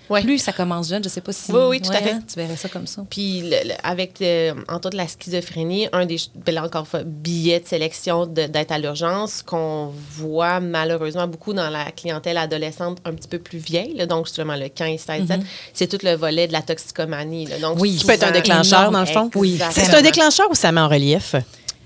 [0.10, 0.22] Ouais.
[0.22, 1.52] Plus ça commence jeune, je sais pas si...
[1.54, 2.12] Oui, oui, tout à fait.
[2.12, 3.04] hein, tu verrais ça comme ça.
[3.10, 7.62] Puis le- le- avec, euh, entre autres, la schizophrénie, un des, ben là, encore billets
[7.62, 13.14] de sélection de- d'être à l'urgence qu'on voit malheureusement beaucoup dans la clientèle adolescente un
[13.14, 15.42] petit peu plus vieille, là, donc justement le 15, 16, 17,
[15.74, 17.46] c'est tout le volet de la toxicomanie.
[17.46, 17.60] là.
[17.60, 17.82] donc, Mm-hmm.
[17.82, 17.96] Oui.
[17.96, 19.30] Qui peut être un déclencheur, énorme, dans le fond?
[19.36, 21.34] Oui, C'est un déclencheur ou ça met en relief?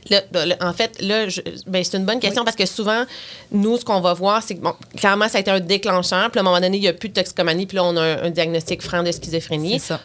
[0.10, 3.04] Là, là, en fait, là, je- ben, c'est une bonne question parce que souvent,
[3.52, 6.30] nous, ce qu'on va voir, c'est que, bon, clairement, ça a été un déclencheur.
[6.32, 7.66] Puis, à un moment donné, il n'y a plus de toxicomanie.
[7.66, 9.80] Puis là, on a un, un diagnostic franc de schizophrénie.
[9.80, 10.02] C'est ça.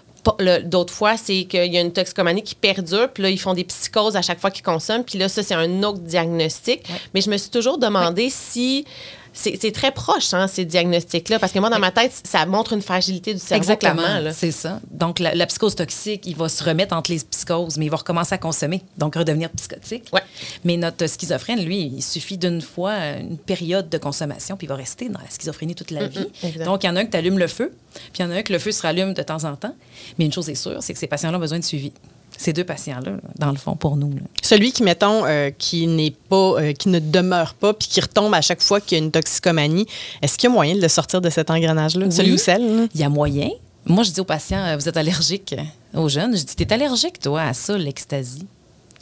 [0.64, 3.08] D'autres fois, c'est qu'il y a une toxicomanie qui perdure.
[3.12, 5.02] Puis là, ils font des psychoses à chaque fois qu'ils consomment.
[5.04, 6.82] Puis là, ça, c'est un autre diagnostic.
[7.12, 8.84] Mais je me suis toujours demandé si.
[9.32, 12.82] C'est très proche, hein, ces diagnostics-là, parce que moi, dans ma tête, ça montre une
[12.82, 14.18] fragilité du cerveau, clairement.
[14.20, 14.32] là.
[14.32, 14.80] c'est ça.
[14.90, 17.96] Donc, la, la psychose toxique, il va se remettre entre les psychoses, mais il va
[17.96, 20.08] recommencer à consommer, donc redevenir psychotique.
[20.12, 20.20] Ouais.
[20.64, 24.76] Mais notre schizophrène, lui, il suffit d'une fois, une période de consommation, puis il va
[24.76, 26.26] rester dans la schizophrénie toute la vie.
[26.64, 27.72] Donc, il y en a un qui allume le feu,
[28.12, 29.74] puis il y en a un que le feu se rallume de temps en temps.
[30.18, 31.92] Mais une chose est sûre, c'est que ces patients-là ont besoin de suivi.
[32.42, 34.10] Ces deux patients-là, dans le fond, pour nous.
[34.10, 34.22] là.
[34.42, 38.34] Celui qui, mettons, euh, qui n'est pas, euh, qui ne demeure pas, puis qui retombe
[38.34, 39.86] à chaque fois qu'il y a une toxicomanie,
[40.22, 42.10] est-ce qu'il y a moyen de le sortir de cet engrenage-là?
[42.10, 42.88] Celui ou celle?
[42.94, 43.48] Il y a moyen.
[43.86, 45.54] Moi, je dis aux patients, euh, vous êtes allergique
[45.94, 46.36] aux jeunes.
[46.36, 48.44] Je dis, t'es allergique, toi, à ça, l'ecstasy.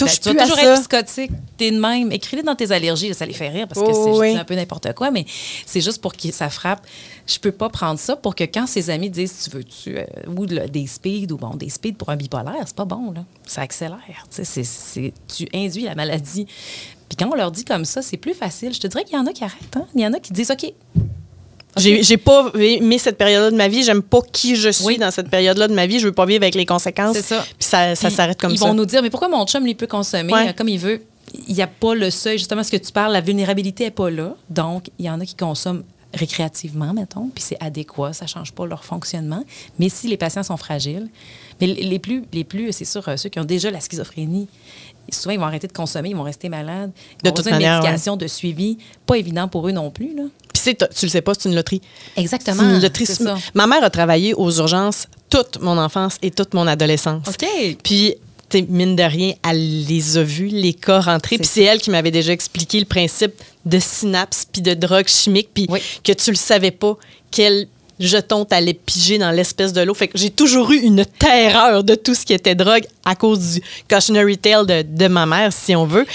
[0.01, 0.73] Touche Ben, tu vas à toujours ça.
[0.75, 2.11] être psychotique, t'es de même.
[2.13, 4.37] Écris-les dans tes allergies, ça les fait rire parce que Oh, c'est oui.
[4.37, 5.25] un peu n'importe quoi, mais
[5.67, 6.87] c'est juste pour que ça frappe.
[7.27, 10.05] Je peux pas prendre ça pour que quand ses amis disent tu veux-tu euh,
[10.37, 13.63] ou des speeds ou bon des speeds pour un bipolaire, c'est pas bon là, ça
[13.63, 14.01] accélère.
[14.31, 16.47] tu induis la maladie.
[17.09, 18.73] Puis quand on leur dit comme ça, c'est plus facile.
[18.73, 19.77] Je te dirais qu'il y en a qui arrêtent.
[19.77, 19.87] hein.
[19.95, 20.73] Il y en a qui disent ok,
[21.77, 23.83] J'ai j'ai pas aimé cette période-là de ma vie.
[23.85, 24.99] J'aime pas qui je suis Oui.
[24.99, 26.01] dans cette période-là de ma vie.
[26.01, 27.17] Je veux pas vivre avec les conséquences.
[27.17, 27.41] C'est ça.
[27.43, 28.67] Puis ça, ça s'arrête comme ils ça.
[28.67, 30.49] vont nous dire, mais pourquoi mon chum, lui, peut consommer Ouais.
[30.49, 31.03] euh, comme il veut?
[31.47, 34.11] Il n'y a pas le seuil, justement, ce que tu parles, la vulnérabilité n'est pas
[34.11, 34.35] là.
[34.49, 38.51] Donc, il y en a qui consomment récréativement, mettons, puis c'est adéquat, ça ne change
[38.53, 39.45] pas leur fonctionnement.
[39.79, 41.09] Mais si les patients sont fragiles,
[41.61, 44.49] mais les plus, les plus c'est sûr, euh, ceux qui ont déjà la schizophrénie,
[45.13, 46.91] souvent, ils vont arrêter de consommer, ils vont rester malades.
[47.21, 48.79] Ils De ont toute besoin de manière, médication, de suivi.
[49.07, 50.25] Pas évident pour eux non plus, là.
[50.63, 51.81] Puis tu le sais pas, c'est une loterie.
[52.17, 52.63] Exactement.
[52.63, 53.07] C'est une loterie.
[53.07, 53.37] ça.
[53.55, 57.27] Ma mère a travaillé aux urgences toute mon enfance et toute mon adolescence.
[57.29, 57.77] OK.
[57.83, 58.15] Puis,
[58.69, 61.39] mine de rien, elle les a vus, les cas rentrés.
[61.39, 63.33] Puis c'est elle qui m'avait déjà expliqué le principe
[63.65, 65.81] de synapse puis de drogue chimique, puis Oui.
[66.03, 66.97] que tu le savais pas,
[67.31, 67.69] quel
[68.01, 69.95] jeton t'allais piger dans l'espèce de l'eau.
[69.95, 73.55] Fait que j'ai toujours eu une terreur de tout ce qui était drogue à cause
[73.55, 76.07] du cautionary tale de, de ma mère, si on veut.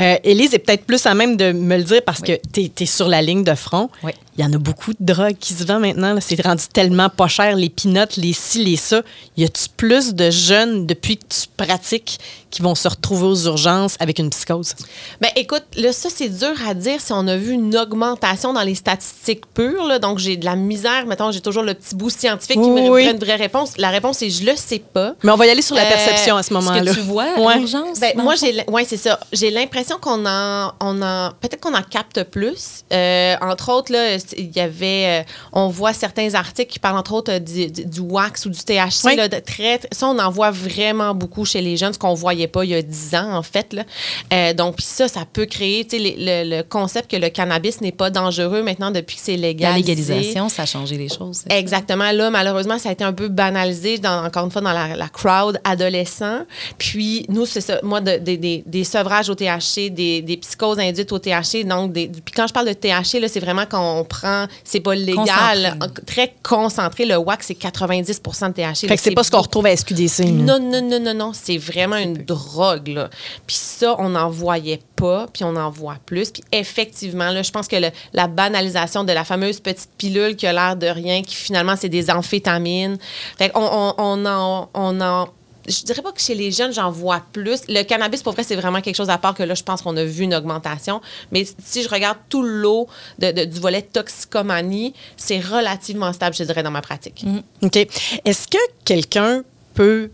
[0.00, 2.86] Euh, Élise est peut-être plus à même de me le dire parce que tu es,
[2.86, 3.88] sur la ligne de front.
[4.02, 4.12] Oui.
[4.38, 6.16] Il y en a beaucoup de drogue qui se vend maintenant.
[6.20, 9.02] C'est rendu tellement pas cher, les pinottes, les ci, les ça.
[9.36, 12.20] Y a-tu plus de jeunes, depuis que tu pratiques,
[12.50, 14.74] qui vont se retrouver aux urgences avec une psychose?
[15.20, 18.62] Ben, écoute, là, ça, c'est dur à dire si on a vu une augmentation dans
[18.62, 19.84] les statistiques pures.
[19.86, 19.98] là.
[19.98, 21.04] Donc, j'ai de la misère.
[21.06, 23.72] Mettons, j'ai toujours le petit bout scientifique qui me prend une vraie réponse.
[23.76, 25.14] La réponse est je le sais pas.
[25.24, 26.36] Mais on va y aller sur la Euh, perception.
[26.36, 26.94] à ce moment-là.
[26.94, 27.58] Tu vois Ouais.
[27.58, 27.98] l'urgence.
[27.98, 29.18] Ben, moi, j'ai, ouais, c'est ça.
[29.32, 32.84] J'ai l'impression qu'on en, on en, peut-être qu'on en capte plus.
[32.92, 36.96] Euh, entre autres, là, c'est- il y avait, euh, on voit certains articles qui parlent
[36.98, 39.04] entre autres euh, du, wax ou du THC.
[39.04, 39.16] Oui.
[39.16, 42.48] là, de très, ça, on en voit vraiment beaucoup chez les jeunes, ce qu'on voyait
[42.48, 43.72] pas il y a 10 ans, en fait.
[43.72, 43.84] Là.
[44.32, 47.92] Euh, donc, puis ça, ça peut créer, les- le, le concept que le cannabis n'est
[47.92, 49.76] pas dangereux maintenant depuis que c'est La légal.
[49.76, 51.44] légalisation, ça a changé les choses.
[51.48, 51.56] ça?
[51.56, 52.10] Exactement.
[52.12, 55.08] Là, malheureusement, ça a été un peu banalisé, dans, encore une fois, dans la, la
[55.08, 56.40] crowd adolescent.
[56.78, 57.78] Puis, nous, c'est ça.
[57.82, 61.64] Moi, de- des- des- des sevrages au THC, des, des psychoses induites au THC.
[61.64, 64.17] Donc, des, puis quand je parle de THC, là, c'est vraiment quand on prend,
[64.64, 66.04] c'est pas légal, Concentré.
[66.06, 67.04] très concentré.
[67.06, 68.88] Le wax, c'est 90% de THC.
[68.88, 70.24] Fait que c'est pas ce qu'on retrouve à SQDC.
[70.26, 71.32] Non, non, non, non, non.
[71.32, 73.10] C'est vraiment une drogue, là.
[73.46, 76.30] Puis ça, on n'en voyait pas, puis on en voit plus.
[76.30, 80.46] Puis effectivement, là, je pense que le- la banalisation de la fameuse petite pilule qui
[80.46, 82.98] a l'air de rien, qui finalement, c'est des amphétamines.
[83.38, 84.68] Fait qu'on on, on en...
[84.74, 85.28] On en
[85.68, 87.60] je dirais pas que chez les jeunes, j'en vois plus.
[87.68, 89.96] Le cannabis, pour vrai, c'est vraiment quelque chose à part que là, je pense qu'on
[89.96, 91.00] a vu une augmentation.
[91.32, 96.34] Mais si je regarde tout le lot de- de- du volet toxicomanie, c'est relativement stable,
[96.36, 97.24] je dirais, dans ma pratique.
[97.62, 97.76] OK.
[98.24, 99.42] Est-ce que quelqu'un
[99.74, 100.10] peut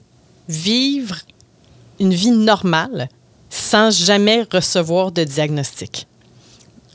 [0.49, 1.17] vivre
[2.01, 3.09] une vie normale
[3.51, 6.07] sans jamais recevoir de diagnostic?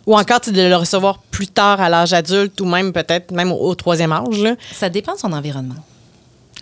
[0.06, 3.32] Ou encore tu sais, de le recevoir plus tard à l'âge adulte ou même peut-être
[3.32, 4.40] même au, au troisième âge?
[4.40, 4.56] là?
[4.74, 5.76] Ça dépend de son environnement.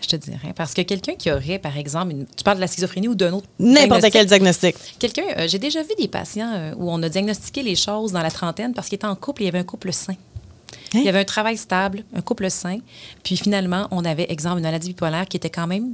[0.01, 0.53] Je te dirais.
[0.55, 3.33] Parce que quelqu'un qui aurait, par exemple, une- tu parles de la schizophrénie ou d'un
[3.33, 3.47] autre.
[3.59, 4.75] N'importe quel diagnostic.
[4.99, 8.21] Quelqu'un, euh, j'ai déjà vu des patients euh, où on a diagnostiqué les choses dans
[8.21, 10.13] la trentaine parce qu'ils étaient en couple et il y avait un couple sain.
[10.93, 12.77] Il y avait un travail stable, un couple sain.
[13.23, 15.93] Puis finalement, on avait, exemple, une maladie bipolaire qui était quand même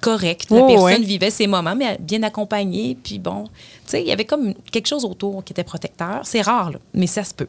[0.00, 0.50] correcte.
[0.50, 0.98] La Oh, personne ouais.
[1.00, 2.96] vivait ses moments, mais bien accompagnée.
[3.02, 3.50] Puis bon, tu
[3.86, 6.20] sais, il y avait comme quelque chose autour qui était protecteur.
[6.24, 7.48] C'est rare, là, mais ça se peut.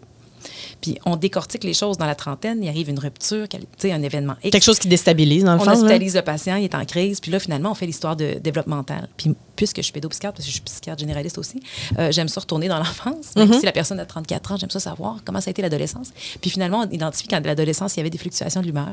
[0.82, 3.48] Puis on décortique les choses dans la trentaine, il arrive une rupture,
[3.84, 4.52] un événement X.
[4.52, 5.72] Quelque chose qui déstabilise, dans le On fond.
[5.72, 5.78] là.
[5.78, 9.08] hospitalise le patient, il est en crise, puis là, finalement, on fait l'histoire de développemental.
[9.18, 11.62] Puis, puisque je suis pédopsychiatre, parce que je suis psychiatre généraliste aussi,
[12.00, 13.36] euh, j'aime ça retourner dans l'enfance.
[13.36, 13.60] Mm-hmm.
[13.60, 16.08] Si la personne a 34 ans, j'aime ça savoir comment ça a été l'adolescence.
[16.42, 18.90] Puis finalement, on identifie qu'à l'adolescence, il y avait des fluctuations de l'humeur,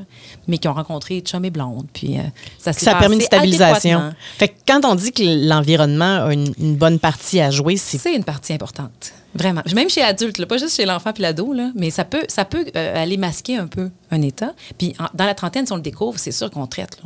[0.46, 1.86] mais qui ont rencontré chum et blonde.
[1.94, 2.22] Puis euh,
[2.58, 4.12] ça Ça a permis une stabilisation.
[4.36, 7.96] Fait que quand on dit que l'environnement a une, une bonne partie à jouer, c'est
[7.96, 9.12] C'est une partie importante.
[9.34, 9.62] Vraiment.
[9.74, 13.02] Même chez l'adulte, pas juste chez l'enfant puis l'ado, mais ça peut, ça peut euh,
[13.02, 14.52] aller masquer un peu un état.
[14.76, 16.98] Puis en- dans la trentaine, si on le découvre, c'est sûr qu'on traite.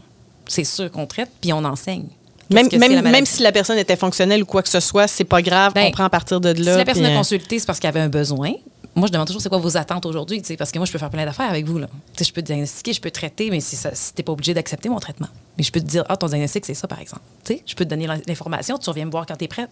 [0.48, 2.06] C'est sûr qu'on traite, puis on enseigne.
[2.52, 3.30] Même, que c'est même, la même maladie?
[3.30, 5.90] si la personne était fonctionnelle ou quoi que ce soit, c'est pas grave, Ben, on
[5.90, 6.72] prend à partir de là.
[6.72, 8.52] Si la personne puis, a euh, consulté, c'est parce qu'elle avait un besoin.
[8.94, 11.08] Moi, je demande toujours c'est quoi vos attentes aujourd'hui, parce que moi, je peux faire
[11.10, 11.78] plein d'affaires avec vous.
[11.78, 11.88] Là.
[12.20, 13.76] Je peux te diagnostiquer, je peux traiter, mais si,
[14.18, 15.28] n'es pas obligé d'accepter mon traitement.
[15.56, 17.22] Mais je peux te dire, ah, ton diagnostic, c'est ça, par exemple.
[17.48, 19.70] Je peux te donner l'information, tu reviens me voir quand tu es prête.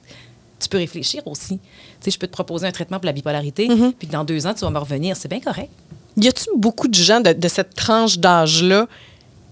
[0.58, 1.58] Tu peux réfléchir aussi.
[1.58, 1.64] Tu
[2.00, 3.92] sais, je peux te proposer un traitement pour la bipolarité, Mm-hmm.
[3.92, 5.16] puis que dans deux ans, tu vas me revenir.
[5.16, 5.70] C'est bien correct.
[6.16, 8.86] Y a-tu beaucoup de gens de, de cette tranche d'âge-là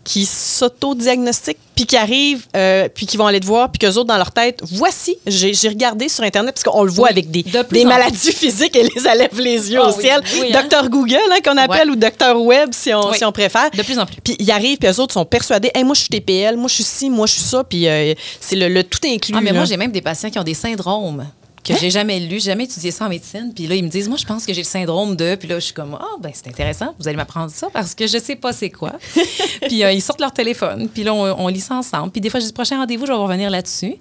[0.08, 4.06] qui s'auto-diagnostiquent, puis qui arrivent, euh, puis qui vont aller te voir, puis qu'eux autres,
[4.06, 7.42] dans leur tête, voici, j'ai regardé sur Internet, parce qu'on le voit Oui, avec des,
[7.42, 10.22] de des maladies physiques et les élève les yeux Ah au oui, ciel.
[10.40, 10.60] oui, hein?
[10.62, 11.92] Docteur Google, hein, qu'on appelle, Ouais.
[11.92, 13.18] ou Docteur Web, si on, Oui.
[13.18, 13.70] si on préfère.
[13.70, 14.16] De plus en plus.
[14.24, 16.74] Puis ils arrivent, puis eux autres sont persuadés, hey, moi, je suis TPL, moi, je
[16.76, 19.34] suis ci, moi, je suis ça, puis euh, c'est le, le tout inclus.
[19.36, 19.58] Ah, mais là.
[19.58, 21.26] moi, j'ai même des patients qui ont des syndromes
[21.68, 23.52] que j'ai jamais j'ai jamais étudié ça en médecine.
[23.54, 25.34] Puis là, ils me disent, moi, je pense que j'ai le syndrome de.
[25.34, 28.06] Puis là, je suis comme, ah, ben, c'est intéressant, vous allez m'apprendre ça parce que
[28.06, 28.92] je sais pas c'est quoi.
[29.62, 32.10] puis euh, ils sortent leur téléphone, puis là, on, on lit ça ensemble.
[32.10, 33.96] Puis des fois, je dis, prochain rendez-vous, je vais revenir là-dessus.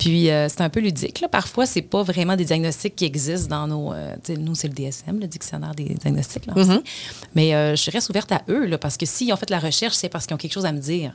[0.00, 1.20] Puis euh, c'est un peu ludique.
[1.20, 1.28] Là.
[1.28, 3.92] Parfois, c'est pas vraiment des diagnostics qui existent dans nos.
[3.92, 6.46] euh, nous, c'est le DSM, le dictionnaire des diagnostics.
[6.46, 6.80] Là, aussi.
[7.34, 9.94] Mais euh, je reste ouverte à eux, là, parce que s'ils ont fait la recherche,
[9.94, 11.12] c'est parce qu'ils ont quelque chose à me dire.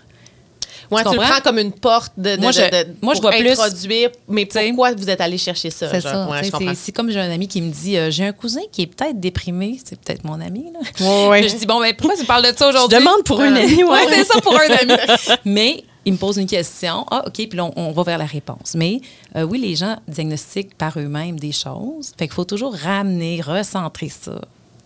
[0.91, 3.21] Ouais, Tu tu, le prends comme une porte de, de- Moi, je- de- moi, je
[3.21, 4.67] pour vois plus- introduire, mais sais.
[4.67, 5.89] pourquoi vous êtes allé chercher ça?
[5.89, 6.27] C'est ça.
[6.29, 8.87] Ouais, je comme j'ai un ami qui me dit euh, J'ai un cousin qui est
[8.87, 9.79] peut-être déprimé.
[9.83, 10.71] C'est peut-être mon ami.
[10.73, 10.79] Là.
[11.05, 11.49] Ouais, ouais.
[11.49, 12.97] Je dis Bon, ben, pourquoi tu parles de ça aujourd'hui?
[12.97, 13.89] Demande pour une amie, ouais.
[13.89, 14.93] Ouais, c'est ça pour un ami.
[15.45, 17.05] Mais il me pose une question.
[17.09, 18.73] Ah, OK, puis là, on, on va vers la réponse.
[18.75, 19.01] Mais
[19.35, 22.11] euh, oui, les gens diagnostiquent par eux-mêmes des choses.
[22.17, 24.39] Fait qu'il faut toujours ramener, recentrer ça.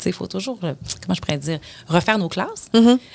[0.05, 2.69] Il faut toujours, euh, comment je pourrais dire, refaire nos classes.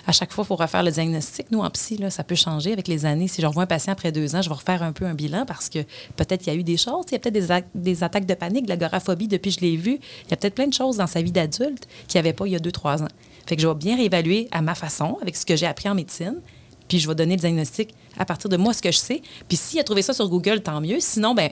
[0.07, 1.51] À chaque fois, il faut refaire le diagnostic.
[1.51, 3.29] Nous, en psy, là, ça peut changer avec les années.
[3.29, 5.47] Si je revois un patient après deux ans, je vais refaire un peu un bilan
[5.47, 5.81] parce que
[6.17, 7.05] peut-être qu'il y a eu des choses.
[7.09, 9.99] Il y a peut-être des attaques de panique, de l'agoraphobie depuis que je l'ai vu.
[10.27, 12.47] Il y a peut-être plein de choses dans sa vie d'adulte qu'il n'y avait pas
[12.47, 13.09] il y a deux, trois ans.
[13.47, 15.95] Fait que je vais bien réévaluer à ma façon, avec ce que j'ai appris en
[15.95, 16.37] médecine.
[16.89, 19.23] Puis je vais donner le diagnostic à partir de moi, ce que je sais.
[19.49, 20.99] Puis s'il a trouvé ça sur Google, tant mieux.
[21.01, 21.51] Sinon, ben,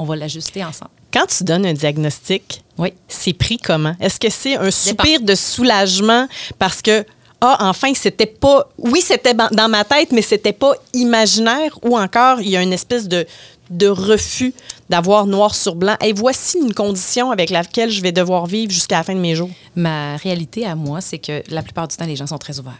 [0.00, 0.90] on va l'ajuster ensemble.
[1.12, 2.92] Quand tu donnes un diagnostic, Oui.
[3.08, 3.94] c'est pris comment?
[4.00, 6.26] Est-ce que c'est un soupir de soulagement
[6.58, 7.04] parce que,
[7.40, 8.68] ah, enfin, c'était pas.
[8.78, 12.72] Oui, c'était dans ma tête, mais c'était pas imaginaire ou encore il y a une
[12.72, 13.26] espèce de,
[13.70, 14.52] de refus
[14.88, 15.96] d'avoir noir sur blanc.
[16.00, 19.34] Et voici une condition avec laquelle je vais devoir vivre jusqu'à la fin de mes
[19.34, 19.50] jours.
[19.76, 22.78] Ma réalité à moi, c'est que la plupart du temps, les gens sont très ouverts.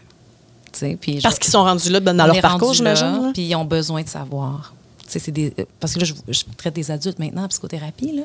[1.01, 3.31] Puis je- Parce qu'ils sont rendus là dans on leur parcours, j'imagine.
[3.33, 4.73] Puis ils ont besoin de savoir.
[5.15, 8.23] Euh, parce que là, je, traite des adultes maintenant en psychothérapie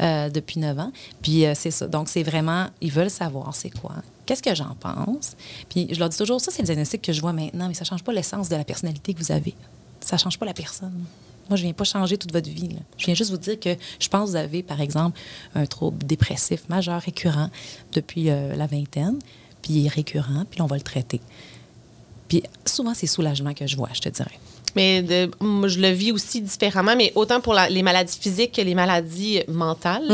[0.00, 0.92] euh, depuis 9 ans.
[1.22, 1.86] Puis euh, c'est ça.
[1.86, 3.94] Donc, c'est vraiment, ils veulent savoir c'est quoi.
[4.24, 5.36] Qu'est-ce que j'en pense?
[5.68, 7.84] Puis je leur dis toujours, ça, c'est le diagnostic que je vois maintenant, mais ça
[7.84, 9.54] ne change pas l'essence de la personnalité que vous avez.
[10.00, 11.04] Ça ne change pas la personne.
[11.48, 12.70] Moi, je ne viens pas changer toute votre vie.
[12.98, 15.18] Je viens juste vous dire que je pense que vous avez, par exemple,
[15.54, 17.50] un trouble dépressif majeur récurrent
[17.92, 19.20] depuis la vingtaine,
[19.62, 21.20] puis il est récurrent, puis on va le traiter.
[22.26, 24.40] Puis souvent, c'est soulagement que je vois, je te dirais.
[24.76, 28.52] Mais de- moi, je le vis aussi différemment, mais autant pour la- les maladies physiques
[28.52, 30.04] que les maladies mentales.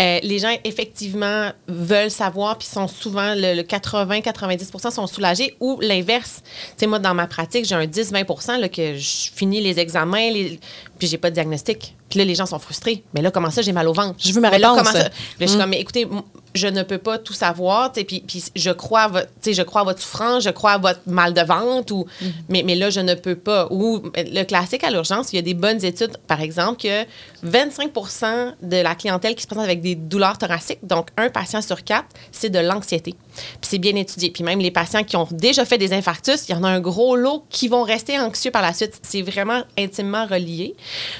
[0.00, 5.78] Euh, les gens, effectivement, veulent savoir, puis sont souvent, le, le 80-90% sont soulagés, ou
[5.80, 6.42] l'inverse.
[6.42, 10.30] Tu sais, moi, dans ma pratique, j'ai un 10-20 là, que je finis les examens,
[10.30, 10.58] les-
[10.98, 11.94] puis j'ai pas de diagnostic.
[12.10, 13.04] Puis là, les gens sont frustrés.
[13.14, 14.16] Mais là, comment ça, j'ai mal au ventre?
[14.18, 14.88] Je veux ma Mais là, réponse.
[14.88, 15.04] comment ça?
[15.08, 16.08] Là, je suis comme, mais écoutez,
[16.54, 19.62] je ne peux pas tout savoir, puis, puis je crois, à vo- tu sais, je
[19.62, 22.06] crois à votre souffrance, je crois à votre mal de ventre, ou,
[22.48, 23.68] mais, mais là, je ne peux pas.
[23.70, 27.04] Ou le classique à l'urgence, il y a des bonnes études, par exemple, que
[27.44, 31.84] 25% de la clientèle qui se présente avec des douleurs thoraciques, donc un patient sur
[31.84, 33.14] quatre, c'est de l'anxiété.
[33.60, 34.30] Puis c'est bien étudié.
[34.30, 36.80] Puis même les patients qui ont déjà fait des infarctus, il y en a un
[36.80, 38.98] gros lot qui vont rester anxieux par la suite.
[39.02, 40.74] C'est vraiment intimement relié.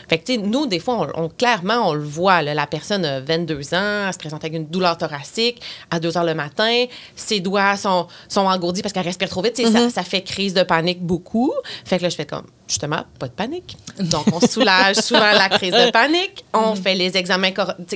[0.09, 2.43] Fait que, tu sais, nous, des fois, on, on- clairement, on le voit.
[2.43, 6.17] là, la personne a 22 ans, elle se présente avec une douleur thoracique à 2
[6.17, 6.85] heures le matin,
[7.17, 9.57] ses doigts sont, sont engourdis parce qu'elle respire trop vite.
[9.57, 11.53] Ça, ça fait crise de panique beaucoup.
[11.85, 13.77] Fait que là, je fais comme, justement, pas de panique.
[13.99, 16.45] Donc, on soulage souvent la crise de panique.
[16.53, 17.51] On fait les examens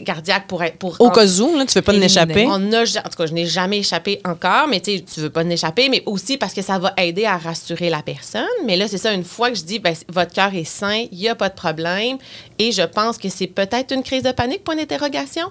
[0.04, 0.62] cardiaques pour...
[0.62, 2.06] être- pour Au cas où, là, tu veux pas en Éliminer.
[2.12, 2.46] échapper.
[2.48, 5.42] on a, en tout cas, je n'ai jamais échappé encore, mais tu tu veux pas
[5.44, 8.42] en échapper, mais aussi parce que ça va aider à rassurer la personne.
[8.64, 11.18] Mais là, c'est ça, une fois que je dis, ben, votre cœur est sain, il
[11.18, 12.16] n'y a pas de problème,
[12.58, 15.48] et je pense que c'est peut-être une crise de panique, point d'interrogation.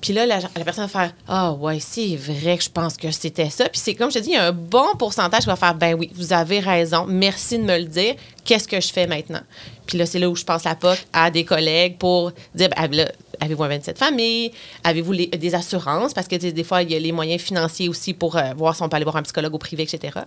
[0.00, 3.10] Puis là, la, la personne va faire, ah ouais, c'est vrai que je pense que
[3.10, 3.68] c'était ça.
[3.68, 5.74] Puis c'est comme je te dis, il y a un bon pourcentage qui va faire,
[5.74, 9.42] ben oui, vous avez raison, merci de me le dire, qu'est-ce que je fais maintenant?
[9.86, 12.90] Puis là, c'est là où je passe la POC à des collègues pour dire, ben,
[12.90, 13.10] là,
[13.44, 14.52] avez-vous un 27 familles?
[14.82, 16.14] Avez-vous des assurances?
[16.14, 18.82] Parce que des fois, il y a les moyens financiers aussi pour euh, voir si
[18.82, 20.18] on peut aller voir un psychologue au privé, etc.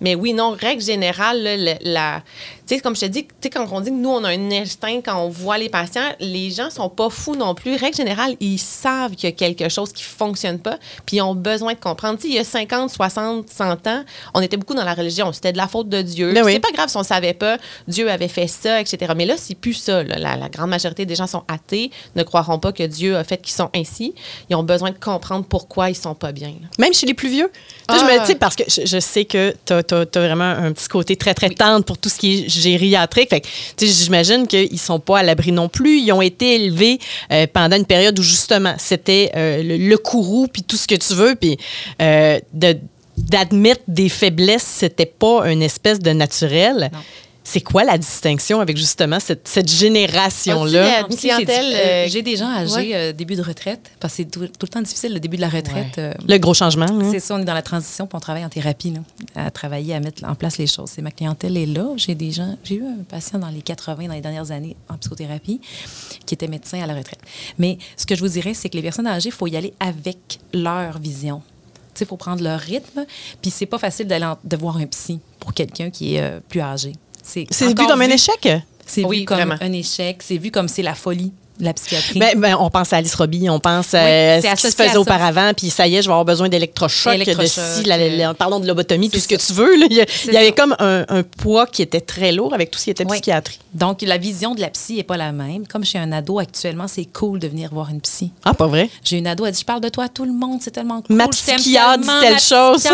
[0.00, 2.22] Mais oui, non, règle générale, là, la,
[2.66, 4.30] tu sais, comme je te dis, tu sais, quand on dit que nous, on a
[4.30, 7.76] un instinct quand on voit les patients, les gens sont pas fous non plus.
[7.76, 11.34] Règle générale, ils savent qu'il y a quelque chose qui fonctionne pas, puis ils ont
[11.34, 12.18] besoin de comprendre.
[12.18, 15.32] Tu sais, il y a 50, 60, 100 ans, on était beaucoup dans la religion.
[15.32, 16.32] C'était de la faute de Dieu.
[16.32, 16.52] Ben oui.
[16.52, 17.58] C'est pas grave si on savait pas,
[17.88, 19.12] Dieu avait fait ça, etc.
[19.16, 20.02] Mais là, c'est plus ça.
[20.02, 20.18] là.
[20.18, 23.38] La, la grande majorité des gens sont athées, ne croiront pas que Dieu a fait
[23.38, 24.14] qu'ils sont ainsi.
[24.50, 26.48] Ils ont besoin de comprendre pourquoi ils sont pas bien.
[26.48, 26.68] là.
[26.78, 27.50] Même chez les plus vieux.
[27.90, 28.04] Je Ah.
[28.04, 31.16] me- tu sais, parce que je, je sais que tu as, vraiment un petit côté
[31.16, 33.30] très, très tendre pour tout ce qui est gériatrique.
[33.30, 33.42] Fait
[33.80, 36.00] j'imagine qu'ils sont pas à l'abri non plus.
[36.00, 36.98] Ils ont été élevés
[37.32, 40.94] euh, pendant une période où, justement, c'était euh, le, le courroux, puis tout ce que
[40.94, 41.34] tu veux.
[41.34, 41.56] Puis
[42.02, 42.78] euh, de-
[43.16, 46.90] d'admettre des faiblesses, c'était pas une espèce de naturel.
[47.48, 50.84] C'est quoi la distinction avec, justement, cette, cette génération-là?
[51.38, 52.90] Di- euh, J'ai des gens âgés, ouais.
[52.94, 55.42] euh, début de retraite, parce que c'est tout, tout le temps difficile, le début de
[55.42, 55.96] la retraite.
[55.98, 56.86] euh, Le gros changement.
[56.86, 57.08] hein?
[57.12, 59.00] C'est ça, on est dans la transition, puis on travaille en thérapie, là,
[59.46, 60.90] à travailler, à mettre en place les choses.
[60.92, 61.86] C'est ma clientèle est là.
[61.96, 64.96] J'ai des gens, j'ai eu un patient dans les 80, dans les dernières années en
[64.96, 65.60] psychothérapie,
[66.26, 67.20] qui était médecin à la retraite.
[67.58, 69.72] Mais ce que je vous dirais, c'est que les personnes âgées, il faut y aller
[69.78, 71.42] avec leur vision.
[71.94, 73.06] Tu sais, il faut prendre leur rythme,
[73.40, 76.60] puis c'est pas facile d'aller de voir un psy pour quelqu'un qui est euh, plus
[76.60, 76.92] âgé.
[77.26, 78.48] C'est vu comme un échec?
[78.86, 79.56] C'est Oui, vu comme vraiment.
[79.60, 82.18] un échec, c'est vu comme c'est la folie la psychiatrie?
[82.18, 84.76] Ben, ben, on pense à Alice Robbie, on pense à Oui, euh, ce qui se
[84.76, 87.96] faisait auparavant, puis ça y est, je vais avoir besoin d'électrochocs, de Électrochocs, si, la-
[87.98, 89.76] la- la- parlons de lobotomie, tout ce que tu veux.
[89.76, 89.86] là.
[89.90, 92.90] Il y, avait comme un, un poids qui était très lourd avec tout ce qui
[92.90, 93.12] était Oui.
[93.16, 93.58] psychiatrie.
[93.74, 95.66] Donc, la vision de la psy n'est pas la même.
[95.66, 98.32] Comme chez un ado actuellement, c'est cool de venir voir une psy.
[98.44, 98.88] Ah, pas vrai?
[99.04, 101.02] J'ai une ado, elle dit Je parle de toi à tout le monde, c'est tellement
[101.02, 101.16] cool.
[101.16, 102.86] Ma psychiatre dit telle chose.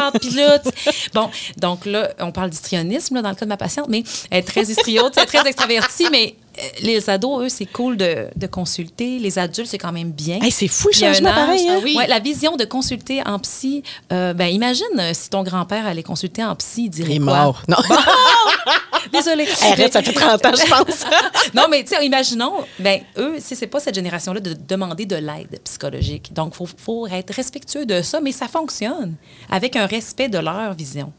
[1.14, 4.42] bon, donc là, on parle d'histrionisme dans le cas de ma patiente, mais elle est
[4.42, 6.41] très histriote, elle est très extravertie, mais euh,
[6.82, 9.18] les ados, eux, c'est cool de, de consulter.
[9.18, 10.40] Les adultes, c'est quand même bien.
[10.40, 11.68] Hey, c'est fou le changement âge, pareil.
[11.68, 11.74] hein?
[11.78, 11.94] ah oui.
[11.96, 16.02] Ouais, la vision de consulter en psy, euh, ben imagine euh, si ton grand-père allait
[16.02, 17.36] consulter en psy, il dirait Il est quoi?
[17.44, 17.62] mort.
[17.68, 17.76] Non.
[19.12, 19.44] Désolée.
[19.60, 21.04] Hey, arrête, ça fait 30 ans, je pense.
[21.54, 25.16] non, mais tu sais, imaginons, ben, eux, c'est c'est pas cette génération-là de demander de
[25.16, 26.32] l'aide psychologique.
[26.32, 29.14] Donc, il faut, faut être respectueux de ça, mais ça fonctionne
[29.50, 31.12] avec un respect de leur vision.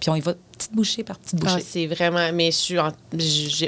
[0.00, 1.64] Puis on y va petite bouchée par petite Ah, bouchée.
[1.66, 2.92] c'est vraiment, mais je suis en-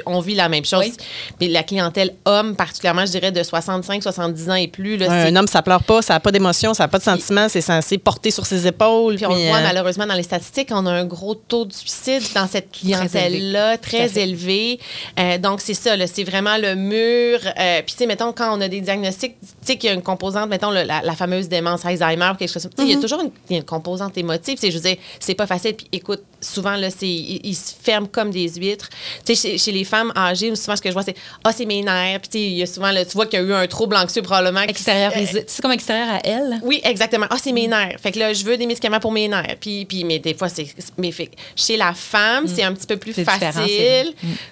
[0.05, 0.81] on vit la même chose.
[0.81, 0.93] Oui.
[1.39, 5.35] Mais la clientèle homme, particulièrement, je dirais de 65, 70 ans et plus, là, un
[5.35, 7.97] homme, ça pleure pas, ça n'a pas d'émotion, ça n'a pas de sentiment, c'est censé
[7.97, 9.15] porter sur ses épaules.
[9.15, 11.73] Puis on puis, voit euh, malheureusement dans les statistiques, on a un gros taux de
[11.73, 14.79] suicide dans cette clientèle-là, très élevé.
[15.19, 17.39] Euh, donc c'est ça, c'est vraiment le mur.
[17.59, 19.95] Euh, puis tu sais, mettons, quand on a des diagnostics, tu sais qu'il y a
[19.95, 22.91] une composante, mettons, le- la, la fameuse démence Alzheimer ou quelque chose comme ça, il
[22.91, 24.57] y a toujours une, il y a une composante émotive.
[24.59, 25.75] C'est, je veux dire, c'est pas facile.
[25.75, 28.89] Puis écoute, souvent, là, c'est, ils, ils se ferment comme des huîtres.
[29.25, 31.65] Tu sais, chez, chez les femmes âgées, souvent, ce que je vois, c'est Ah, c'est
[31.65, 32.19] mes nerfs.
[32.21, 33.67] Puis, tu sais, il y a souvent, là, tu vois qu'il y a eu un
[33.67, 34.61] trouble anxieux probablement.
[34.61, 36.59] Extérieur, Euh, c'est comme extérieur à elle?
[36.63, 37.27] oui, exactement.
[37.29, 37.97] Ah, c'est mes nerfs.
[38.01, 39.55] Fait que là, je veux des médicaments pour mes nerfs.
[39.59, 40.67] Puis, puis mais des fois, c'est.
[40.97, 43.47] Mais fait, chez la femme, c'est un petit peu plus facile.
[43.51, 44.05] vrai.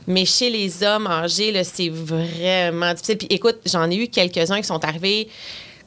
[0.08, 3.18] Mais chez les hommes âgés, là, c'est vraiment difficile.
[3.18, 5.28] Puis écoute, j'en ai eu quelques-uns qui sont arrivés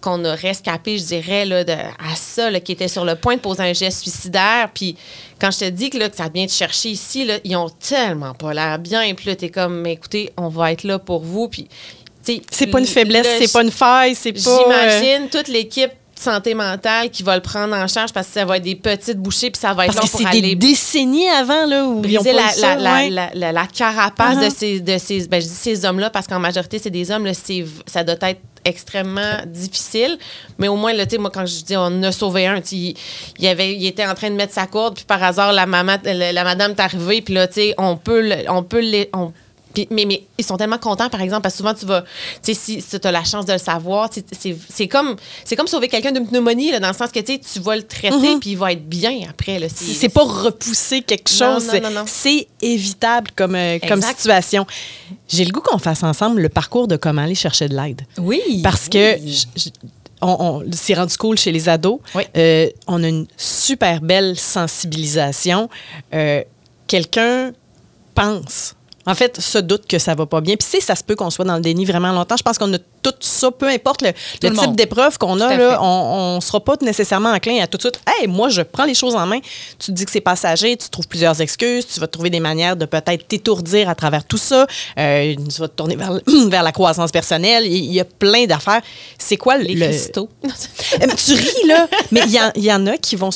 [0.03, 3.37] qu'on a rescapé, je dirais, là, de, à ça, là, qui étaient sur le point
[3.37, 4.69] de poser un geste suicidaire.
[4.75, 4.97] Puis
[5.41, 7.71] quand je te dis que, là, que ça vient te chercher ici, là, ils ont
[7.71, 9.15] tellement pas l'air bien.
[9.15, 11.49] Puis là, t'es comme, mais écoutez, on va être là pour vous.
[11.49, 11.67] Puis,
[12.51, 14.51] C'est pas une faiblesse, là, c'est pas une faille, c'est pas.
[14.51, 18.45] euh, J'imagine toute l'équipe santé mentale qui va le prendre en charge parce que ça
[18.45, 21.29] va être des petites bouchées puis ça va être parce long que pour des décennies
[21.29, 23.11] avant, là, où ils ont pas la, ça, la, ouais.
[23.11, 24.45] la, la- carapace Uh-huh.
[24.49, 27.27] de ces, de ces, ben, je dis ces hommes-là parce qu'en majorité, c'est des hommes,
[27.27, 27.33] là,
[27.87, 30.19] ça doit être extrêmement difficile.
[30.59, 32.95] Mais au moins, là, moi, quand je dis on a sauvé un, il,
[33.39, 35.97] il avait, il était en train de mettre sa corde, puis par hasard, la, maman,
[36.05, 37.47] la, la madame est arrivée, puis là,
[37.79, 38.83] on peut, on peut
[39.91, 42.03] mais, mais ils sont tellement contents, par exemple, parce que souvent, tu vas,
[42.43, 44.11] tu sais, si, tu as la chance de le savoir,
[44.69, 45.17] c'est comme,
[45.69, 48.57] sauver quelqu'un d'une pneumonie, là, dans le sens que, tu vas le traiter, puis il
[48.59, 49.59] va être bien après.
[49.69, 51.65] C'est pas repousser quelque chose,
[52.07, 54.67] c'est- évitable comme, euh, comme situation.
[55.29, 58.03] J'ai le goût qu'on fasse ensemble le parcours de comment aller chercher de l'aide.
[58.19, 58.61] Oui.
[58.63, 59.47] Parce que j-
[60.21, 61.99] on, on- c'est rendu cool chez les ados.
[62.15, 62.23] Oui.
[62.37, 65.69] Euh, on a une super belle sensibilisation.
[66.15, 66.43] Euh,
[66.87, 67.53] Quelqu'un
[68.15, 68.75] pense.
[69.07, 70.55] En fait, se doute que ça va pas bien.
[70.57, 72.37] Puis, sais, ça se peut qu'on soit dans le déni vraiment longtemps.
[72.37, 74.09] Je pense qu'on a tout ça, peu importe le,
[74.43, 77.77] le le type d'épreuve qu'on a, là, on ne sera pas nécessairement enclin à tout
[77.79, 78.01] de suite.
[78.07, 79.41] Hey, moi, je prends les choses en main.
[79.79, 82.77] Tu te dis que c'est passager, tu trouves plusieurs excuses, tu vas trouver des manières
[82.77, 84.67] de peut-être t'étourdir à travers tout ça.
[84.99, 86.13] Euh, tu vas te tourner vers,
[86.63, 87.67] la croissance personnelle.
[87.67, 88.83] Il il y a plein d'affaires.
[89.19, 89.65] C'est quoi le.
[89.65, 90.29] les le- cristaux.
[90.45, 93.31] Euh, tu ris, là, mais il y, en- il y en a qui vont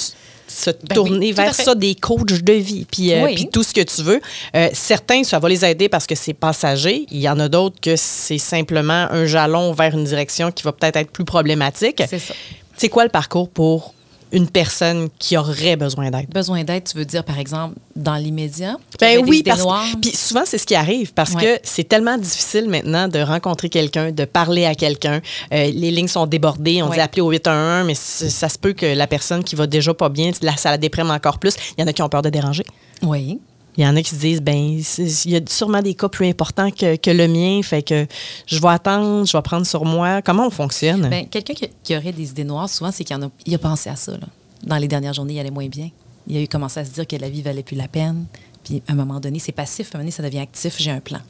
[0.57, 3.34] se tourner Ben oui, à vers ça, des coachs de vie, puis euh, Oui.
[3.34, 4.20] puis tout ce que tu veux.
[4.54, 7.07] Euh, certains, ça va les aider parce que c'est passager.
[7.11, 10.72] Il y en a d'autres que c'est simplement un jalon vers une direction qui va
[10.72, 12.02] peut-être être plus problématique.
[12.09, 12.34] C'est ça.
[12.76, 13.94] C'est quoi le parcours pour
[14.33, 16.29] une personne qui aurait besoin d'aide?
[16.31, 18.77] Besoin d'aide, tu veux dire, par exemple, dans l'immédiat?
[19.01, 21.43] Ben oui, parce que puis souvent c'est ce qui arrive parce Ouais.
[21.43, 25.20] que c'est tellement difficile maintenant de rencontrer quelqu'un, de parler à quelqu'un.
[25.53, 26.97] Euh, les lignes sont débordées, on Ouais.
[26.97, 30.09] dit appeler au 811, mais ça se peut que la personne qui va déjà pas
[30.09, 31.55] bien, là, ça la déprime encore plus.
[31.77, 32.64] Il y en a qui ont peur de déranger.
[33.03, 33.39] Oui.
[33.77, 34.57] Il y en a qui se disent, ben,
[34.99, 38.07] il y a sûrement des cas plus importants que, que le mien, fait que
[38.47, 40.22] je vais attendre, je vais prendre sur moi.
[40.22, 41.09] Comment on fonctionne?
[41.09, 44.12] Ben, quelqu'un qui, aurait des idées noires, souvent, c'est qu'il a, a pensé à ça.
[44.12, 44.27] là.
[44.62, 45.91] Dans les dernières journées, il allait moins bien.
[46.27, 48.27] Il a eu commencé à se dire que la vie valait plus la peine.
[48.64, 49.89] Puis, à un moment donné, c'est passif.
[49.89, 50.77] À un moment donné, ça devient actif.
[50.79, 51.20] J'ai un plan.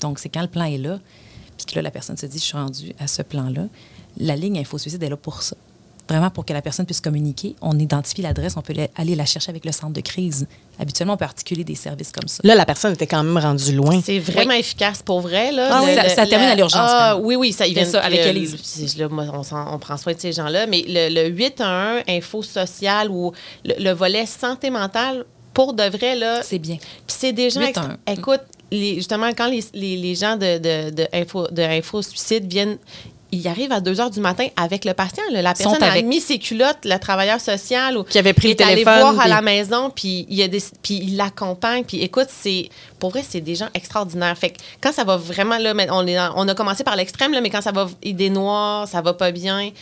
[0.00, 0.98] Donc, c'est quand le plan est là,
[1.56, 3.66] puis que là, la personne se dit, je suis rendue à ce plan-là.
[4.18, 5.56] La ligne Info-Suicide est là pour ça.
[6.08, 7.56] Vraiment pour que la personne puisse communiquer.
[7.60, 10.46] On identifie l'adresse, on peut la- aller la chercher avec le centre de crise.
[10.78, 12.42] Habituellement, on peut articuler des services comme ça.
[12.44, 14.00] Là, la personne était quand même rendue loin.
[14.04, 15.50] C'est vraiment efficace pour vrai.
[15.50, 17.90] Là, Ah oui, ça- ça termine à l'urgence, Ah, oui, oui, ça, il Fait vient
[17.90, 19.24] ça avec le- là, moi,
[19.72, 20.66] on, prend soin de ces gens-là.
[20.68, 23.32] Mais le, le 811, info sociale ou
[23.64, 26.76] le, le volet santé mentale, pour de vrai, là, C'est bien.
[26.76, 27.60] Puis c'est des gens.
[27.62, 27.66] 8-1.
[27.68, 32.00] extra- Écoute, les- justement, quand les, les- les gens de, de, de, info, de Info
[32.02, 32.78] Suicide viennent.
[33.32, 35.22] Ils arrivent à 2 h du matin avec le patient.
[35.32, 35.42] là.
[35.42, 36.06] La personne a avec.
[36.06, 37.96] mis ses culottes, le travailleur social.
[37.96, 40.40] Ou, Qui avait pris il le est allé téléphone, voir à la maison, puis il,
[40.42, 41.84] a des, puis il l'accompagne.
[41.84, 42.68] Puis écoute, c'est
[42.98, 44.36] pour vrai, c'est des gens extraordinaires.
[44.38, 47.40] Fait que quand ça va vraiment, là, on, est on a commencé par l'extrême, là,
[47.40, 49.74] mais quand ça va idée noire, ça va pas bien, tu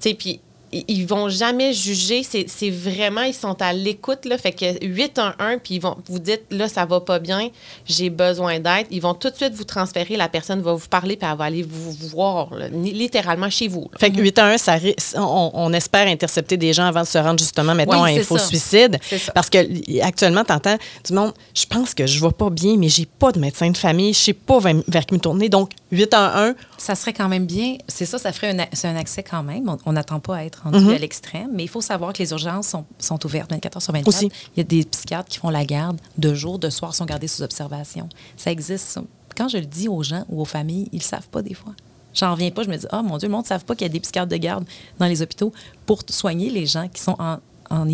[0.00, 0.40] sais, puis
[0.72, 2.22] ils- vont jamais juger.
[2.22, 4.24] C'est vraiment, ils sont à l'écoute.
[4.26, 7.48] Là, fait que 811, puis ils vont vous dites, là, ça va pas bien,
[7.86, 8.86] j'ai besoin d'aide.
[8.90, 10.16] Ils vont tout de suite vous transférer.
[10.16, 13.88] La personne va vous parler, puis elle va aller vous voir, là, littéralement chez vous.
[13.92, 13.98] là.
[13.98, 17.38] Fait que 811, ça, ri- on, on espère intercepter des gens avant de se rendre
[17.38, 18.44] justement, mettons, Oui, à Info ça.
[18.46, 18.98] Suicide.
[19.34, 19.58] Parce que
[20.02, 23.32] actuellement, tu entends du monde, je pense que je vais pas bien, mais j'ai pas
[23.32, 25.48] de médecin de famille, je sais pas vers, vers qui me tourner.
[25.48, 27.76] Donc, 811, Ça serait quand même bien.
[27.88, 29.74] C'est ça, ça ferait un, un accès quand même.
[29.86, 30.90] On- n'attend pas à être rendu Mhm.
[30.90, 33.92] à l'extrême, mais il faut savoir que les urgences sont, sont ouvertes 24 heures sur
[33.92, 34.08] 24.
[34.08, 34.26] Aussi.
[34.56, 37.28] Il y a des psychiatres qui font la garde de jour, de soir, sont gardés
[37.28, 38.08] sous observation.
[38.36, 38.98] Ça existe.
[39.36, 41.72] Quand je le dis aux gens ou aux familles, ils ne savent pas des fois.
[42.14, 42.62] J'en reviens pas.
[42.64, 44.00] Je me dis, oh mon Dieu, le monde ne savent pas qu'il y a des
[44.00, 44.64] psychiatres de garde
[44.98, 45.52] dans les hôpitaux
[45.86, 47.38] pour soigner les gens qui sont en,
[47.70, 47.86] en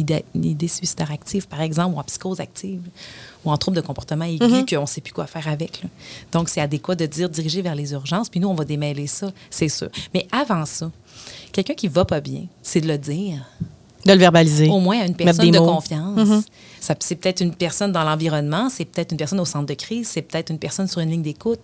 [0.69, 2.81] suicidaire active, par exemple, ou en psychose active,
[3.45, 4.67] ou en trouble de comportement aigu Mhm.
[4.67, 5.83] qu'on ne sait plus quoi faire avec.
[5.83, 5.89] là.
[6.33, 9.33] Donc, c'est adéquat de dire diriger vers les urgences, puis nous, on va démêler ça,
[9.51, 9.89] c'est sûr.
[10.13, 10.91] Mais avant ça,
[11.53, 13.45] quelqu'un qui va pas bien, c'est de le dire
[14.05, 14.69] de le verbaliser.
[14.69, 15.67] au moins à une personne de mots.
[15.75, 16.17] confiance.
[16.29, 16.43] Mhm.
[16.81, 20.09] Ça- C'est peut-être une personne dans l'environnement, c'est peut-être une personne au centre de crise,
[20.09, 21.61] c'est peut-être une personne sur une ligne d'écoute,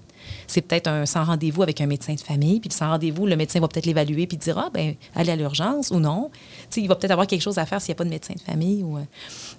[0.47, 3.37] c'est peut-être un sans rendez-vous avec un médecin de famille, puis le sans rendez-vous, le
[3.37, 6.31] médecin va peut-être l'évaluer puis dire ah ben allez à l'urgence ou non.
[6.33, 8.11] Tu sais, il va peut-être avoir quelque chose à faire s'il n'y a pas de
[8.11, 9.03] médecin de famille ou euh,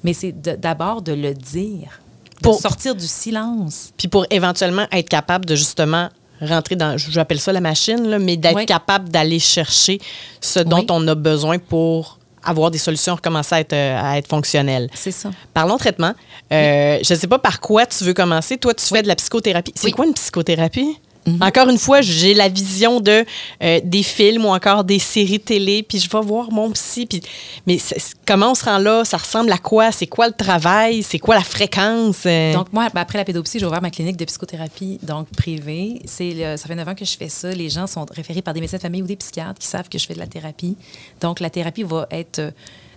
[0.03, 1.99] Mais c'est de- d'abord de le dire,
[2.37, 3.91] de Pour- sortir du silence.
[3.97, 6.09] Puis pour éventuellement être capable de justement
[6.41, 8.65] rentrer dans, j'appelle ça la machine, là, mais d'être Oui.
[8.65, 9.99] capable d'aller chercher
[10.39, 10.87] ce dont Oui.
[10.89, 14.89] on a besoin pour avoir des solutions, recommencer à être, euh, à être fonctionnelles.
[14.93, 15.29] C'est ça.
[15.53, 16.13] Parlons traitement.
[16.51, 18.57] Euh, Je ne sais pas par quoi tu veux commencer.
[18.57, 19.71] Toi, tu fais de la psychothérapie.
[19.75, 19.91] C'est Oui.
[19.93, 20.97] quoi une psychothérapie?
[21.39, 23.23] Encore une fois, j'ai la vision de
[23.61, 27.05] euh, des films ou encore des séries télé, puis je vais voir mon psy.
[27.05, 27.21] Puis,
[27.67, 27.77] mais
[28.25, 29.05] comment on se rend là?
[29.05, 29.91] Ça ressemble à quoi?
[29.91, 31.03] C'est quoi le travail?
[31.03, 32.23] C'est quoi la fréquence?
[32.25, 36.01] Euh, Donc, moi, ben, après la pédopsie, j'ai ouvert ma clinique de psychothérapie, donc privée.
[36.05, 37.51] C'est le- ça fait 9 ans que je fais ça.
[37.51, 39.99] Les gens sont référés par des médecins de famille ou des psychiatres qui savent que
[39.99, 40.75] je fais de la thérapie.
[41.21, 42.41] Donc, la thérapie va être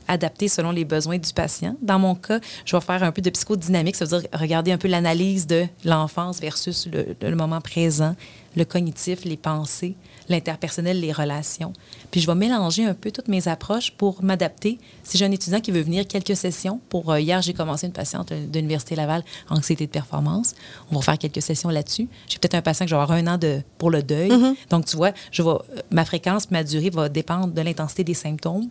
[0.08, 1.76] adaptée selon les besoins du patient.
[1.82, 4.78] Dans mon cas, je vais faire un peu de psychodynamique, ça veut dire regarder un
[4.78, 8.14] peu l'analyse de l'enfance versus le, le moment présent,
[8.56, 9.96] le cognitif, les pensées,
[10.28, 11.72] l'interpersonnel, les relations.
[12.10, 14.78] Puis je vais mélanger un peu toutes mes approches pour m'adapter.
[15.02, 17.92] Si j'ai un étudiant qui veut venir quelques sessions, pour euh, hier, j'ai commencé une
[17.92, 20.54] patiente de l'Université Laval, anxiété de performance.
[20.90, 22.08] On va faire quelques sessions là-dessus.
[22.28, 24.30] J'ai peut-être un patient que je vais avoir un an de, pour le deuil.
[24.70, 25.50] Donc, tu vois, je vais,
[25.90, 28.68] ma fréquence, ma durée va dépendre de l'intensité des symptômes.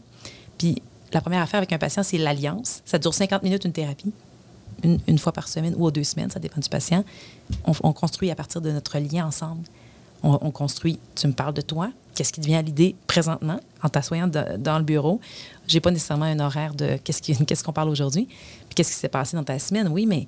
[0.58, 0.82] Puis
[1.14, 2.82] la première affaire avec un patient, c'est l'alliance.
[2.86, 4.14] Ça dure 50 minutes, une thérapie.
[4.84, 7.06] Une, fois par semaine ou aux deux semaines, ça dépend du patient.
[7.66, 9.62] On, on construit à partir de notre lien ensemble.
[10.24, 13.60] On, on construit, tu me parles de toi, qu'est-ce qui te vient à l'idée présentement
[13.82, 15.22] en t'assoyant dans le bureau?
[15.68, 19.38] J'ai pas nécessairement un horaire de qu'est-ce qu'on parle aujourd'hui, puis qu'est-ce qui s'est passé
[19.38, 19.88] dans ta semaine?
[19.88, 20.28] Oui, mais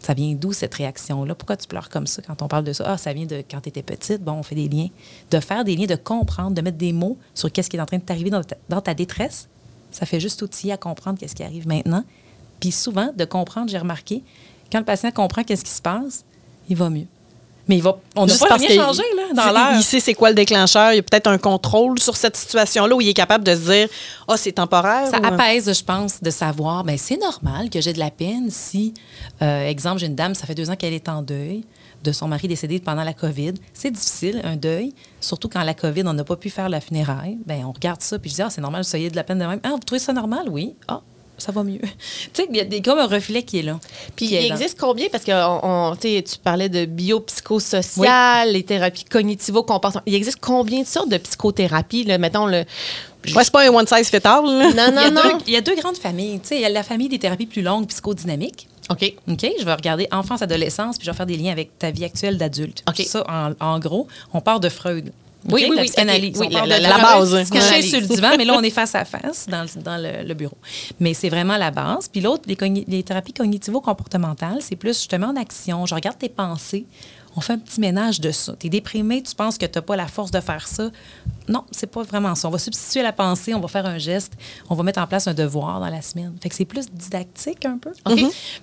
[0.00, 1.34] ça vient d'où cette réaction-là?
[1.34, 2.84] Pourquoi tu pleures comme ça quand on parle de ça?
[2.86, 4.22] Ah, ça vient de quand tu étais petite.
[4.22, 4.88] Bon, on fait des liens.
[5.30, 7.86] De faire des liens, de comprendre, de mettre des mots sur qu'est-ce qui est en
[7.86, 9.48] train de t'arriver dans ta, dans ta détresse,
[9.94, 12.02] ça fait juste outiller à comprendre qu'est-ce qui arrive maintenant.
[12.60, 14.22] Puis souvent, de comprendre, j'ai remarqué,
[14.72, 16.24] quand le patient comprend qu'est-ce qui se passe,
[16.68, 17.06] il va mieux.
[17.68, 19.70] Mais il va, on n'a pas rien changé là, dans l'air.
[19.76, 20.92] Il sait c'est quoi le déclencheur.
[20.92, 23.70] Il y a peut-être un contrôle sur cette situation-là où il est capable de se
[23.70, 23.88] dire
[24.28, 25.06] Ah, c'est temporaire.
[25.10, 28.10] Ça ou- euh, apaise, je pense, de savoir, ben c'est normal que j'ai de la
[28.10, 28.92] peine si,
[29.40, 31.64] euh, exemple, j'ai une dame, ça fait deux ans qu'elle est en deuil
[32.04, 33.54] de son mari décédé pendant la COVID.
[33.72, 37.38] C'est difficile, un deuil, surtout quand la COVID, on n'a pas pu faire la funéraille.
[37.46, 39.38] Ben on regarde ça, puis je dis, ah, c'est normal, vous soyez de la peine
[39.38, 39.60] de même.
[39.64, 40.46] Ah, vous trouvez ça normal?
[40.50, 40.74] Oui.
[40.86, 41.00] Ah,
[41.38, 41.80] ça va mieux.
[41.80, 41.88] tu
[42.32, 43.80] sais, il y a des, comme un reflet qui est là.
[44.14, 45.08] Puis il est dans- existe combien?
[45.10, 50.02] Parce que on, on- tu sais, tu parlais de biopsychosocial, les thérapies cognitivo-comportementales.
[50.06, 52.04] Il existe combien de sortes de psychothérapie?
[52.04, 52.18] Là?
[52.18, 52.64] Mettons le.
[53.34, 54.44] Ouais, c'est pas un one size fit all.
[54.44, 54.70] là.
[54.72, 55.22] Non, il, y a non, non.
[55.38, 56.40] deux, il y a deux grandes familles.
[56.40, 58.68] Tu sais, il y a la famille des thérapies plus longues, psychodynamiques.
[58.90, 59.14] OK.
[59.30, 62.04] OK, je vais regarder enfance, adolescence, puis je vais faire des liens avec ta vie
[62.04, 62.82] actuelle d'adulte.
[62.88, 63.00] OK.
[63.06, 65.12] Ça, en, en gros, on part de Freud.
[65.50, 66.36] Oui, oui, la oui, psychanalyse.
[66.38, 66.40] OK.
[66.40, 67.44] Oui, on part la- de la- la base, hein.
[67.50, 70.26] Couché sur le divan, mais là, on est face à face dans, le- dans le,
[70.26, 70.56] le bureau.
[71.00, 72.08] Mais c'est vraiment la base.
[72.08, 72.56] Puis l'autre, les,
[72.88, 75.84] les thérapies cognitivo-comportementales, c'est plus justement en action.
[75.86, 76.86] Je regarde tes pensées.
[77.36, 78.54] On fait un petit ménage de ça.
[78.58, 80.90] Tu es déprimé, tu penses que tu n'as pas la force de faire ça.
[81.48, 82.46] Non, c'est pas vraiment ça.
[82.48, 84.32] On va substituer la pensée, on va faire un geste,
[84.70, 86.32] on va mettre en place un devoir dans la semaine.
[86.40, 87.90] Fait que c'est plus didactique un peu.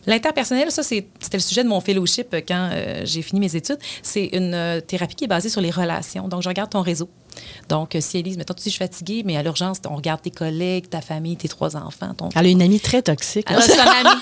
[0.08, 3.78] L'interpersonnel, ça, c'est- c'était le sujet de mon fellowship quand euh, j'ai fini mes études.
[4.02, 6.28] C'est une euh, thérapie qui est basée sur les relations.
[6.28, 7.10] Donc, je regarde ton réseau.
[7.70, 10.22] Donc, euh, si Elise, mettons, tu dis, je suis fatiguée, mais à l'urgence, on regarde
[10.22, 13.50] tes collègues, ta famille, tes trois enfants, ton Elle a une amie très toxique.
[13.50, 14.20] alors, c'est une amie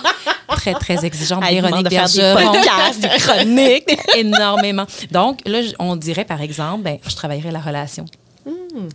[0.49, 1.43] très, très exigeante.
[1.47, 2.51] Elle Véronique de des Bergeron.
[2.51, 3.99] des chroniques.
[4.17, 4.85] Énormément.
[5.11, 8.05] Donc, là, on dirait, par exemple, ben, je travaillerais la relation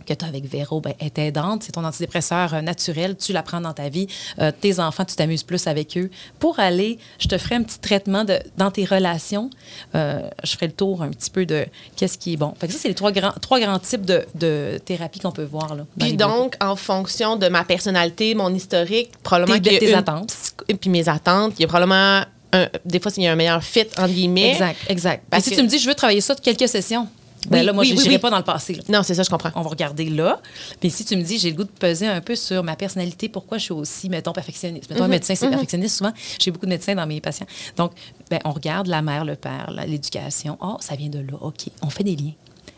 [0.05, 1.63] que tu as avec Véro, ben, est aidante.
[1.63, 3.15] C'est ton antidépresseur euh, naturel.
[3.17, 4.07] Tu la prends dans ta vie.
[4.39, 6.09] Euh, tes enfants, tu t'amuses plus avec eux.
[6.39, 9.49] Pour aller, je te ferai un petit traitement de, dans tes relations.
[9.95, 11.65] Euh, je ferai le tour un petit peu de
[11.95, 12.53] qu'est-ce qui est bon.
[12.59, 15.43] Fait que ça, c'est les trois grands, trois grands types de, de thérapies qu'on peut
[15.43, 15.75] voir.
[15.75, 20.27] Là, Puis donc, en fonction de ma personnalité, mon historique, probablement Tes- tes une attentes.
[20.29, 22.23] psycho- puis mes attentes, il y a probablement
[22.53, 24.51] un- des fois il y a un meilleur fit entre guillemets.
[24.51, 25.23] Exact, exact.
[25.29, 27.07] Parce si que- tu me dis, je veux travailler ça de quelques sessions,
[27.49, 28.17] ben Oui, là, moi, oui, je n'irai oui.
[28.17, 28.73] pas dans le passé.
[28.75, 28.81] là.
[28.89, 29.51] Non, c'est ça, je comprends.
[29.55, 30.39] on va regarder là.
[30.79, 33.29] Puis si tu me dis, j'ai le goût de peser un peu sur ma personnalité,
[33.29, 34.89] pourquoi je suis aussi, mettons, perfectionniste?
[34.89, 36.13] Mettons, un médecin, c'est perfectionniste souvent.
[36.39, 37.47] J'ai beaucoup de médecins dans mes patients.
[37.77, 37.91] Donc,
[38.29, 40.57] ben, on regarde la mère, le père, l'éducation.
[40.61, 41.37] Oh, ça vient de là.
[41.41, 41.65] OK.
[41.81, 42.33] On fait des liens.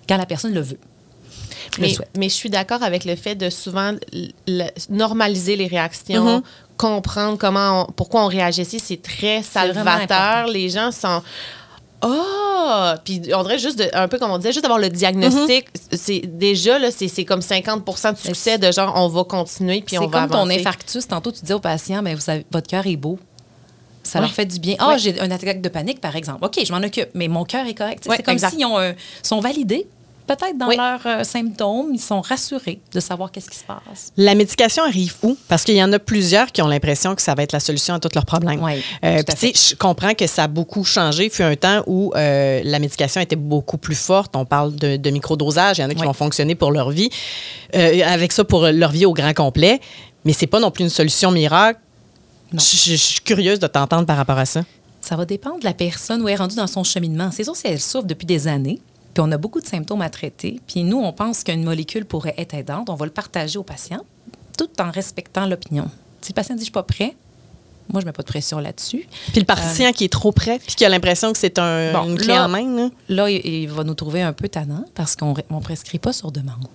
[0.07, 0.80] Quand la personne le veut.
[1.80, 3.91] Mais, mais je suis d'accord avec le fait de souvent
[4.47, 6.41] le- normaliser les réactions,
[6.78, 10.47] comprendre comment on- pourquoi on réagit ici, c'est très salvateur.
[10.47, 11.22] Les gens sont
[12.02, 12.98] ah!
[13.04, 16.22] Puis on dirait juste, de- un peu comme on disait, juste d'avoir le diagnostic, c'est
[16.26, 20.22] déjà, là, c'est comme 50% de succès de genre, on va continuer, puis on va
[20.28, 21.08] comme ton infarctus.
[21.08, 23.20] Tantôt, tu disais aux patients, ben, vous avez- votre cœur est beau.
[24.04, 24.26] Ça Ouais.
[24.26, 24.76] leur fait du bien.
[24.80, 25.00] Ah, Ouais.
[25.00, 26.45] j'ai un attaque de panique, par exemple.
[26.45, 28.06] OK, je m'en occupe, mais mon cœur est correct.
[28.08, 29.86] Ouais, c'est comme s'ils ont un- sont validés,
[30.28, 30.75] peut-être dans Oui.
[30.78, 31.89] leurs euh, symptômes.
[31.93, 34.11] Ils sont rassurés de savoir qu'est-ce qui se passe.
[34.17, 35.36] La médication arrive où?
[35.47, 37.95] Parce qu'il y en a plusieurs qui ont l'impression que ça va être la solution
[37.95, 38.61] à tous leurs problèmes.
[38.63, 38.73] Oui,
[39.03, 41.25] Euh, puis je comprends que ça a beaucoup changé.
[41.25, 44.36] Il fut un temps où euh, la médication était beaucoup plus forte.
[44.36, 45.78] On parle de, de microdosage.
[45.78, 46.05] Il y en a qui Oui.
[46.07, 47.09] vont fonctionner pour leur vie.
[47.75, 49.80] Euh, avec ça, pour leur vie au grand complet.
[50.25, 51.80] Mais c'est pas non plus une solution miracle
[52.53, 54.61] je suis curieuse de t'entendre par rapport à ça.
[55.01, 57.30] Ça va dépendre de la personne où elle est rendue dans son cheminement.
[57.32, 58.80] C'est sûr, si elle souffre depuis des années,
[59.18, 62.36] puis on a beaucoup de symptômes à traiter, puis nous, on pense qu'une molécule pourrait
[62.38, 64.01] être aidante, on va le partager au patient,
[64.59, 65.89] tout en respectant l'opinion.
[66.22, 67.15] Si le patient dit «je suis pas prêt»,
[67.91, 69.07] moi, je mets pas de pression là-dessus.
[69.32, 72.09] Puis le patient qui est trop prêt, puis qui a l'impression que c'est un, Bon,
[72.09, 72.76] une clé là- en main.
[72.76, 72.89] là.
[73.09, 76.32] Là, il, il va nous trouver un peu tannant parce qu'on ne prescrit pas sur
[76.32, 76.68] demande.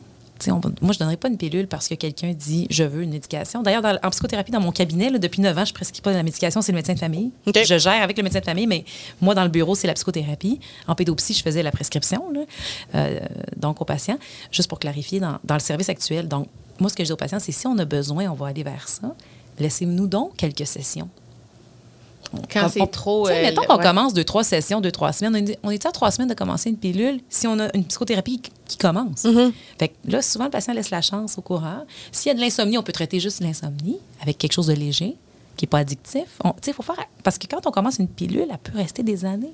[0.50, 3.10] On moi, je ne donnerai pas une pilule parce que quelqu'un dit je veux une
[3.10, 3.62] médication.
[3.62, 6.16] D'ailleurs, en psychothérapie, dans mon cabinet, là, depuis 9 ans, je ne prescris pas de
[6.16, 7.30] la médication, c'est le médecin de famille.
[7.46, 8.84] Je gère avec le médecin de famille, mais
[9.20, 10.60] moi, dans le bureau, c'est la psychothérapie.
[10.86, 12.40] En pédopsie, je faisais la prescription, là,
[12.94, 13.20] euh,
[13.56, 14.18] donc aux patients,
[14.50, 16.28] juste pour clarifier dans, dans le service actuel.
[16.28, 16.48] Donc,
[16.80, 18.62] moi, ce que je dis aux patients, c'est si on a besoin, on va aller
[18.62, 19.14] vers ça.
[19.58, 21.08] Laissez-nous donc quelques sessions.
[22.52, 23.82] Quand c'est trop, euh, mettons qu'on ouais.
[23.82, 25.34] commence deux, trois sessions, deux, trois semaines.
[25.34, 27.84] On est- On est à trois semaines de commencer une pilule si on a une
[27.84, 29.24] psychothérapie qui- qui commence?
[29.24, 29.52] Mm-hmm.
[29.78, 31.84] Fait que là, souvent, le patient laisse la chance au courant.
[32.10, 35.16] S'il y a de l'insomnie, on peut traiter juste l'insomnie avec quelque chose de léger,
[35.56, 36.24] qui n'est pas addictif.
[36.44, 36.96] On- tu sais, faut faire.
[37.22, 39.52] Parce que quand on commence une pilule, elle peut rester des années.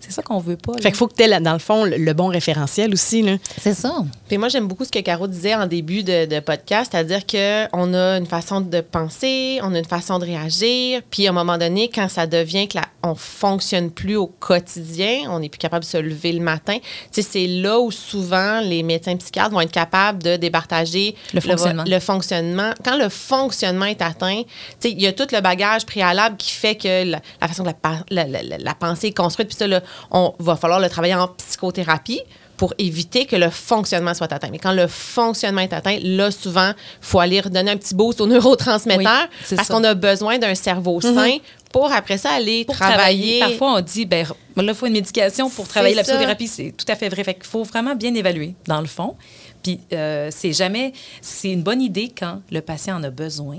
[0.00, 0.72] C'est ça qu'on veut pas.
[0.72, 0.78] là.
[0.82, 3.22] Fait qu'il faut que tu aies, dans le fond, le, le bon référentiel aussi.
[3.22, 3.36] Là.
[3.60, 3.94] C'est ça.
[4.28, 7.94] Puis moi, j'aime beaucoup ce que Caro disait en début de, de podcast, c'est-à-dire qu'on
[7.94, 11.58] a une façon de penser, on a une façon de réagir, puis à un moment
[11.58, 15.84] donné, quand ça devient que la, on fonctionne plus au quotidien, on n'est plus capable
[15.84, 16.78] de se lever le matin,
[17.10, 21.84] c'est là où souvent les médecins psychiatres vont être capables de départager Le fonctionnement.
[21.86, 22.70] le fonctionnement.
[22.84, 24.42] Quand le fonctionnement est atteint,
[24.80, 27.62] tu sais, il y a tout le bagage préalable qui fait que la, la façon
[27.62, 30.56] que la, pa- la- la- la- la pensée est construite, puis ça, là, on va
[30.56, 32.20] falloir le travailler en psychothérapie
[32.56, 34.48] pour éviter que le fonctionnement soit atteint.
[34.50, 36.74] Mais quand le fonctionnement est atteint, là, souvent, il
[37.06, 41.00] faut aller redonner un petit boost aux neurotransmetteurs Oui, parce qu'on a besoin d'un cerveau
[41.00, 41.38] sain
[41.72, 43.40] pour, après ça, aller Pour travailler.
[43.40, 43.40] travailler.
[43.40, 44.24] Parfois, on dit, ben,
[44.56, 46.46] là, il faut une médication pour travailler la psychothérapie.
[46.46, 47.24] C'est tout à fait vrai.
[47.24, 49.16] Fait qu'il faut vraiment bien évaluer, dans le fond.
[49.62, 50.92] Puis, euh, c'est jamais.
[51.20, 53.58] C'est une bonne idée quand le patient en a besoin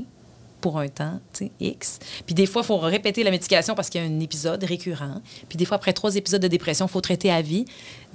[0.66, 2.00] pour un temps, tu sais, X.
[2.26, 5.22] Puis des fois, il faut répéter la médication parce qu'il y a un épisode récurrent.
[5.48, 7.66] Puis des fois, après trois épisodes de dépression, il faut traiter à vie.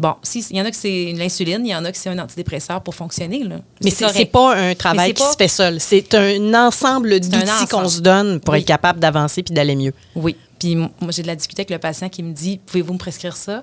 [0.01, 2.09] Bon, si, il y en a que c'est l'insuline, il y en a que c'est
[2.09, 3.44] un antidépresseur pour fonctionner.
[3.44, 3.61] Là.
[3.84, 5.78] Mais c'est c'est pas un travail qui pas- se fait seul.
[5.78, 8.61] C'est un ensemble d'outils qu'on se donne pour Oui.
[8.62, 9.92] être capable d'avancer puis d'aller mieux.
[10.16, 10.34] Oui.
[10.59, 13.36] Puis moi, j'ai de la difficulté avec le patient qui me dit Pouvez-vous me prescrire
[13.36, 13.62] ça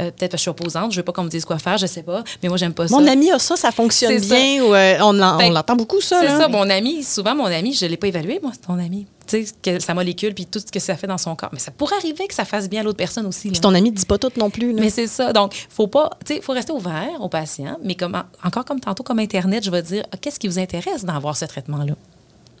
[0.00, 1.76] Euh, Peut-être parce que je suis opposante, je veux pas qu'on me dise quoi faire,
[1.78, 2.24] je sais pas.
[2.42, 2.96] Mais moi, j'aime pas ça.
[2.98, 4.34] Mon ami a ça, ça fonctionne ça.
[4.34, 4.62] bien.
[4.64, 6.20] ou, euh, on que l'entend beaucoup, ça.
[6.20, 9.06] C'est ça, mon ami, souvent mon ami, je l'ai pas évalué, moi, c'est ton ami.
[9.26, 11.50] Tu sais, que sa molécule, puis tout ce que ça fait dans son corps.
[11.52, 13.50] Mais ça pourrait arriver que ça fasse bien à l'autre personne aussi.
[13.50, 14.72] Puis ton ami ne dit pas tout non plus.
[14.72, 14.80] là.
[14.80, 15.32] Mais c'est ça.
[15.32, 19.02] Donc, faut pas, tu sais, faut rester ouvert aux patients, mais comme, encore comme tantôt,
[19.04, 21.94] comme Internet, je vais dire, Ah, qu'est-ce qui vous intéresse d'avoir ce traitement-là?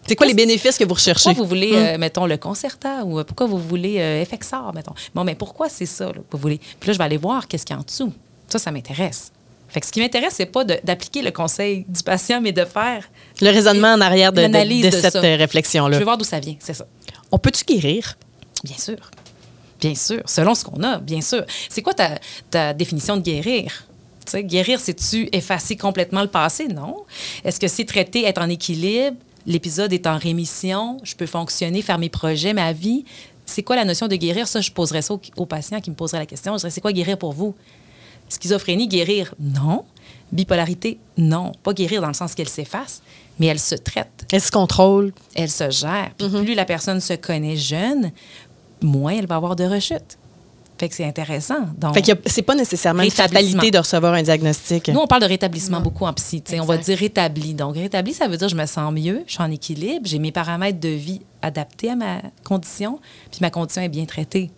[0.06, 1.30] C'est quoi les bénéfices que vous recherchez?
[1.30, 4.94] Pourquoi vous voulez, euh, mettons, le Concerta ou euh, pourquoi vous voulez euh, FXR, mettons?
[5.14, 6.58] Bon, mais pourquoi c'est ça, là, que vous voulez?
[6.80, 8.12] Puis là, je vais aller voir qu'est-ce qu'il y a en dessous.
[8.48, 9.30] Ça, ça m'intéresse.
[9.68, 13.08] Fait que ce qui m'intéresse, c'est pas d'appliquer le conseil du patient, mais de faire.
[13.40, 15.98] Le raisonnement en arrière de, de- L'analyse de de cette euh, Je réflexion-là.
[15.98, 16.84] veux voir d'où ça vient, c'est ça.
[17.30, 18.18] On peut-tu guérir?
[18.64, 18.96] Bien sûr.
[19.80, 20.20] Bien sûr.
[20.26, 21.44] Selon ce qu'on a, bien sûr.
[21.70, 22.18] C'est quoi ta,
[22.50, 23.84] ta définition de guérir?
[24.34, 26.68] Guérir, c'est-tu effacer complètement le passé?
[26.68, 26.98] Non.
[27.44, 29.16] Est-ce que c'est traiter, être en équilibre?
[29.46, 33.04] L'épisode est en rémission, je peux fonctionner, faire mes projets, ma vie.
[33.44, 34.46] C'est quoi la notion de guérir?
[34.48, 36.52] Ça, je poserais ça aux, aux patients qui me poseraient la question.
[36.54, 37.54] Je dirais, c'est quoi guérir pour vous?
[38.28, 39.34] Schizophrénie, guérir?
[39.40, 39.84] Non.
[40.30, 40.98] Bipolarité?
[41.18, 41.52] Non.
[41.62, 43.02] Pas guérir dans le sens qu'elle s'efface,
[43.38, 45.12] mais elle se traite Elle se contrôle.
[45.34, 46.12] elle se gère.
[46.16, 46.44] Puis Mm-hmm.
[46.44, 48.12] plus la personne se connaît jeune,
[48.80, 50.18] moins elle va avoir de rechutes.
[50.78, 51.60] Fait que c'est intéressant.
[51.78, 54.88] Donc, Fait que c'est pas nécessairement une fatalité de recevoir un diagnostic.
[54.88, 56.42] nous, on parle de rétablissement beaucoup en psy.
[56.60, 57.54] On va dire rétabli.
[57.54, 60.32] Donc, rétabli, ça veut dire je me sens mieux, je suis en équilibre, j'ai mes
[60.32, 63.00] paramètres de vie adaptés à ma condition,
[63.30, 64.50] puis ma condition est bien traitée.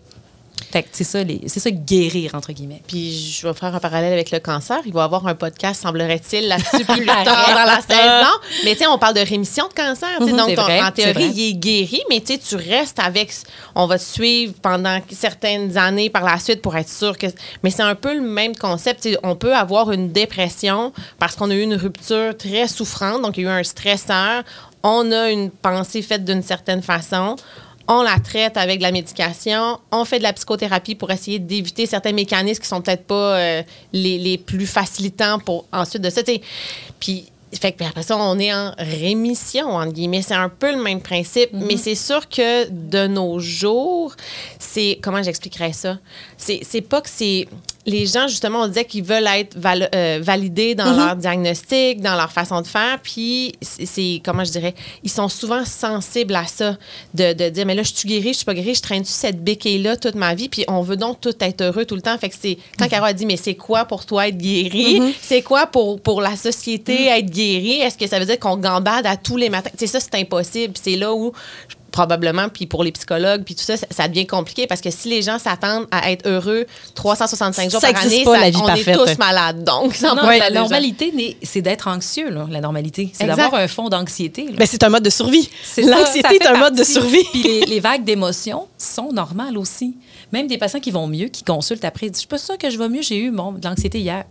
[0.72, 2.82] Fait que c'est ça, les- c'est ça guérir, entre guillemets.
[2.86, 4.78] Puis je vais faire un parallèle avec le cancer.
[4.86, 8.30] Il va y avoir un podcast, semblerait-il, là-dessus plus tard dans la saison.
[8.64, 10.20] Mais tu on parle de rémission de cancer.
[10.20, 13.32] Mhm, donc, c'est ton- vrai, en théorie, il est guéri, mais tu tu restes avec.
[13.76, 17.26] On va te suivre pendant certaines années par la suite pour être sûr que.
[17.62, 19.09] Mais c'est un peu le même concept.
[19.22, 23.44] On peut avoir une dépression parce qu'on a eu une rupture très souffrante, donc il
[23.44, 24.42] y a eu un stresseur.
[24.82, 27.36] On a une pensée faite d'une certaine façon
[27.89, 31.87] on la traite avec de la médication, on fait de la psychothérapie pour essayer d'éviter
[31.87, 33.62] certains mécanismes qui sont peut-être pas euh,
[33.93, 36.22] les, les plus facilitants pour ensuite de ça.
[36.99, 37.26] Puis,
[37.61, 40.22] fait que après ça, on est en rémission, entre guillemets.
[40.22, 44.14] C'est un peu le même principe, mais c'est sûr que de nos jours,
[44.59, 44.99] c'est.
[45.03, 45.99] Comment j'expliquerais ça?
[46.37, 47.47] C'est c'est pas que c'est.
[47.87, 52.16] Les gens, justement, on disait qu'ils veulent être val- euh, validés dans leur diagnostic, dans
[52.16, 52.99] leur façon de faire.
[53.03, 56.76] Puis, c'est- comment je dirais, ils sont souvent sensibles à ça,
[57.12, 59.45] de, de dire, mais là, je suis guérie, je suis pas guérie, je traîne-tu cette
[59.45, 60.49] béquille-là toute ma vie?
[60.49, 62.16] Puis, on veut donc tout être heureux tout le temps.
[62.16, 65.03] Fait que c'est, quand Caro a dit, mais c'est quoi pour toi être guéri?
[65.20, 67.80] C'est quoi pour, pour la société être guéri?
[67.80, 69.70] Est-ce que ça veut dire qu'on gambade à tous les matins?
[69.76, 70.72] Tu sais, ça, c'est impossible.
[70.72, 71.32] Puis c'est là où
[71.95, 75.09] probablement, puis pour les psychologues, puis tout ça, ça, ça devient compliqué parce que si
[75.09, 76.66] les gens s'attendent à être heureux
[76.97, 78.88] 365 jours Ça par année, pas, ça- la vie on parfaite.
[78.88, 79.62] est tous malades.
[79.64, 83.11] Donc, ça Non, empêche la normalité, c'est d'être anxieux, là, la normalité.
[83.12, 84.47] C'est d'avoir un fond d'anxiété.
[84.47, 84.53] là.
[84.59, 85.49] Ben, c'est un mode de survie.
[85.78, 87.22] L'anxiété ça est un mode de survie.
[87.32, 89.95] Puis les, les vagues d'émotions sont normales aussi.
[90.32, 92.70] Même des patients qui vont mieux, qui consultent après, disent Je suis pas sûre que
[92.70, 94.24] je vais mieux, j'ai eu bon, de l'anxiété hier.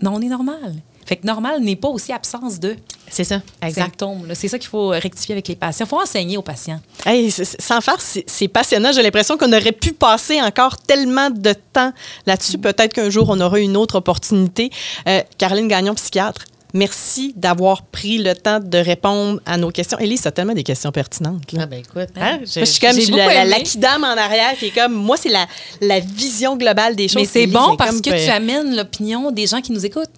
[0.00, 0.74] Non, on est normal.
[1.06, 2.76] Fait que normal n'est pas aussi absence de
[3.10, 3.82] C'est ça, exact.
[3.82, 4.26] symptômes.
[4.26, 4.34] là.
[4.34, 5.84] C'est ça qu'il faut rectifier avec les patients.
[5.86, 6.80] Il faut enseigner aux patients.
[7.06, 8.90] Hey, sans faire, c'est passionnant.
[8.92, 11.92] J'ai l'impression qu'on aurait pu passer encore tellement de temps
[12.26, 12.58] là-dessus.
[12.58, 14.70] Peut-être qu'un jour, on aura une autre opportunité.
[15.08, 19.98] Euh, Caroline Gagnon, psychiatre, merci d'avoir pris le temps de répondre à nos questions.
[19.98, 21.52] Élise, tu as tellement des questions pertinentes.
[21.52, 21.60] là.
[21.62, 22.20] Ah ben écoute, Hein?
[22.20, 24.92] hein, Moi, je suis comme j'ai j'ai beaucoup la, la, en arrière qui est comme,
[24.94, 25.46] moi, c'est la,
[25.80, 27.16] la vision globale des choses.
[27.22, 30.10] Mais c'est bon parce comme, que euh, tu amènes l'opinion des gens qui nous écoutent.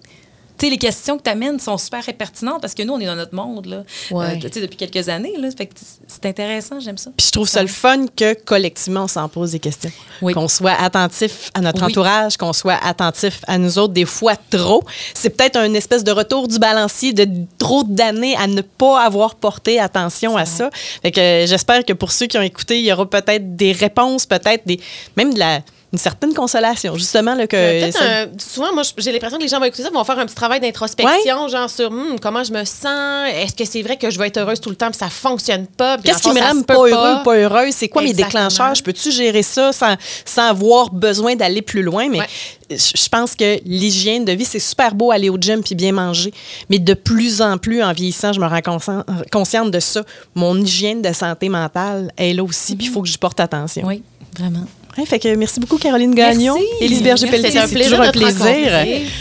[0.59, 3.15] Sais, les questions que tu amènes sont super pertinentes parce que nous, on est dans
[3.15, 4.25] notre monde là, Ouais.
[4.25, 5.33] Euh, tu sais, depuis quelques années.
[5.37, 5.73] Là, fait que
[6.07, 7.11] c'est intéressant, j'aime ça.
[7.15, 9.91] Puis je trouve ça le fun que collectivement, on s'en pose des questions.
[10.21, 10.33] Oui.
[10.33, 11.91] Qu'on soit attentif à notre Oui.
[11.91, 14.83] entourage, qu'on soit attentif à nous autres, des fois trop.
[15.13, 17.27] C'est peut-être un espèce de retour du balancier de
[17.57, 20.69] trop d'années à ne pas avoir porté attention à ça.
[21.01, 23.71] Fait que euh, j'espère que pour ceux qui ont écouté, il y aura peut-être des
[23.73, 24.79] réponses, peut-être des
[25.15, 25.61] même de la
[25.93, 29.57] une certaine consolation, justement là, que ça- un- souvent, moi, j'ai l'impression que les gens
[29.59, 32.65] vont écouter ça, vont faire un petit travail d'introspection, genre sur Hum, comment je me
[32.65, 35.09] sens, est-ce que c'est vrai que je vais être heureuse tout le temps, puis ça
[35.09, 35.97] fonctionne pas.
[35.97, 37.73] puis Qu'est-ce qui me rend pas peut heureux ou pas heureuse?
[37.73, 38.75] C'est quoi mes déclencheurs?
[38.75, 42.09] Je peux-tu gérer ça sans, sans avoir besoin d'aller plus loin?
[42.09, 42.77] Mais Ouais.
[42.77, 46.33] je pense que l'hygiène de vie, c'est super beau aller au gym puis bien manger.
[46.69, 50.03] Mais de plus en plus, en vieillissant, je me rends conscien- consciente de ça.
[50.35, 53.83] Mon hygiène de santé mentale est là aussi, puis il faut que j'y porte attention.
[53.87, 54.03] Oui,
[54.37, 54.65] vraiment.
[54.97, 56.55] Ouais, fait que merci beaucoup, Caroline Gagnon.
[56.55, 56.83] Merci.
[56.83, 57.03] Élise.
[57.03, 58.71] Berger-Pelletier, c'est plaisir toujours un plaisir.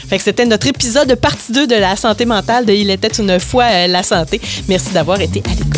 [0.09, 3.09] Fait que c'était notre épisode de partie 2 de la santé mentale de Il était
[3.09, 4.41] une fois euh, la santé.
[4.69, 5.77] Merci d'avoir été à l'écoute.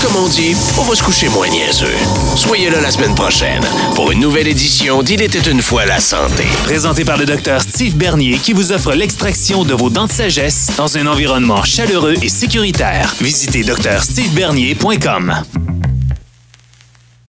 [0.00, 1.94] Comme on dit, on va se coucher moins niaiseux.
[2.36, 3.62] Soyez là la semaine prochaine
[3.94, 6.44] pour une nouvelle édition d'Il était une fois la santé.
[6.64, 10.72] Présenté par le docteur Steve Bernier qui vous offre l'extraction de vos dents de sagesse
[10.76, 13.14] dans un environnement chaleureux et sécuritaire.
[13.20, 15.34] Visitez drstevebernier.com.